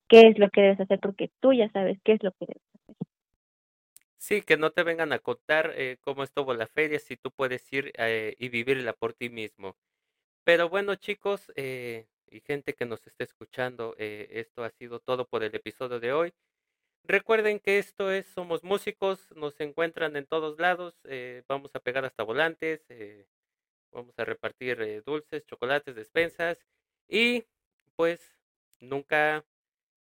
qué 0.10 0.22
es 0.28 0.38
lo 0.38 0.50
que 0.50 0.62
debes 0.62 0.80
hacer, 0.80 1.00
porque 1.00 1.32
tú 1.40 1.54
ya 1.54 1.70
sabes 1.72 1.98
qué 2.04 2.14
es 2.14 2.24
lo 2.24 2.32
que 2.32 2.48
debes 2.48 2.64
hacer. 2.74 2.96
Sí, 4.18 4.42
que 4.42 4.58
no 4.58 4.72
te 4.72 4.84
vengan 4.84 5.14
a 5.14 5.20
contar 5.20 5.74
eh, 5.76 5.98
cómo 6.02 6.24
estuvo 6.24 6.54
la 6.54 6.68
feria, 6.68 7.00
si 7.00 7.16
tú 7.16 7.32
puedes 7.32 7.72
ir 7.72 7.94
eh, 7.98 8.36
y 8.40 8.50
vivirla 8.50 8.94
por 8.94 9.14
ti 9.14 9.30
mismo. 9.30 9.78
Pero 10.44 10.70
bueno, 10.70 10.96
chicos 10.96 11.52
eh, 11.56 12.08
y 12.30 12.42
gente 12.42 12.74
que 12.74 12.86
nos 12.86 13.06
esté 13.08 13.24
escuchando, 13.24 13.96
esto 13.98 14.64
ha 14.64 14.70
sido 14.72 15.00
todo 15.00 15.26
por 15.28 15.44
el 15.44 15.56
episodio 15.56 16.00
de 16.00 16.12
hoy. 16.12 16.34
Recuerden 17.04 17.60
que 17.60 17.80
esto 17.80 18.12
es 18.12 18.28
Somos 18.28 18.66
Músicos, 18.66 19.32
nos 19.36 19.60
encuentran 19.62 20.18
en 20.18 20.26
todos 20.26 20.60
lados, 20.60 20.96
vamos 21.48 21.74
a 21.74 21.80
pegar 21.80 22.04
hasta 22.04 22.24
volantes, 22.24 22.86
vamos 23.92 24.18
a 24.20 24.26
repartir 24.26 25.04
dulces, 25.06 25.46
chocolates, 25.46 25.96
despensas 25.96 26.60
y 27.08 27.46
pues 27.96 28.38
nunca 28.80 29.46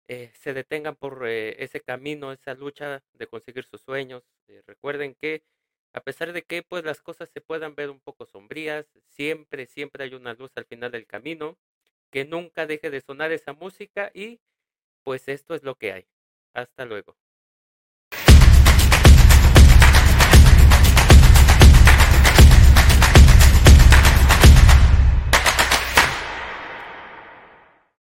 eh, 0.09 0.31
se 0.35 0.53
detengan 0.55 0.97
por 0.97 1.27
eh, 1.27 1.63
ese 1.63 1.81
camino, 1.81 2.33
esa 2.33 2.55
lucha 2.55 3.03
de 3.13 3.27
conseguir 3.27 3.65
sus 3.65 3.81
sueños. 3.83 4.25
Eh, 4.49 4.63
recuerden 4.67 5.15
que 5.15 5.45
a 5.93 6.01
pesar 6.03 6.33
de 6.33 6.43
que 6.43 6.63
pues 6.63 6.85
las 6.85 7.01
cosas 7.03 7.31
se 7.31 7.41
puedan 7.41 7.75
ver 7.75 7.91
un 7.91 8.01
poco 8.01 8.27
sombrías, 8.27 8.87
siempre, 9.09 9.67
siempre 9.67 10.05
hay 10.05 10.15
una 10.15 10.35
luz 10.35 10.53
al 10.57 10.67
final 10.67 10.91
del 10.93 11.07
camino, 11.07 11.59
que 12.11 12.25
nunca 12.25 12.67
deje 12.67 12.91
de 12.91 13.01
sonar 13.01 13.33
esa 13.33 13.53
música 13.55 14.11
y 14.15 14.41
pues 15.05 15.29
esto 15.29 15.55
es 15.55 15.65
lo 15.65 15.77
que 15.77 15.93
hay. 15.93 16.09
Hasta 16.55 16.85
luego. 16.87 17.17